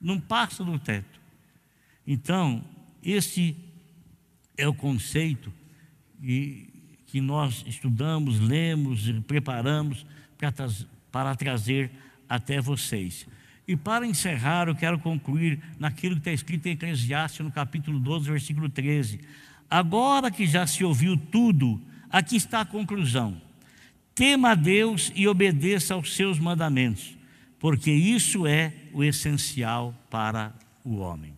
Não 0.00 0.18
passa 0.18 0.64
do 0.64 0.78
teto. 0.78 1.20
Então, 2.06 2.64
esse 3.02 3.54
é 4.56 4.66
o 4.66 4.72
conceito 4.72 5.52
que, 6.18 6.66
que 7.06 7.20
nós 7.20 7.62
estudamos, 7.66 8.40
lemos 8.40 9.06
e 9.06 9.20
preparamos 9.20 10.06
para, 10.38 10.52
para 11.12 11.36
trazer 11.36 11.90
até 12.26 12.58
vocês. 12.58 13.26
E 13.68 13.76
para 13.76 14.06
encerrar, 14.06 14.68
eu 14.68 14.74
quero 14.74 14.98
concluir 14.98 15.62
naquilo 15.78 16.14
que 16.14 16.20
está 16.22 16.32
escrito 16.32 16.66
em 16.68 16.72
Eclesiastes, 16.72 17.44
no 17.44 17.52
capítulo 17.52 17.98
12, 17.98 18.30
versículo 18.30 18.68
13. 18.70 19.20
Agora 19.68 20.30
que 20.30 20.46
já 20.46 20.66
se 20.66 20.82
ouviu 20.84 21.18
tudo, 21.18 21.80
Aqui 22.14 22.36
está 22.36 22.60
a 22.60 22.64
conclusão: 22.64 23.36
tema 24.14 24.52
a 24.52 24.54
Deus 24.54 25.10
e 25.16 25.26
obedeça 25.26 25.94
aos 25.94 26.14
seus 26.14 26.38
mandamentos, 26.38 27.18
porque 27.58 27.90
isso 27.90 28.46
é 28.46 28.72
o 28.92 29.02
essencial 29.02 29.92
para 30.08 30.54
o 30.84 30.98
homem. 30.98 31.33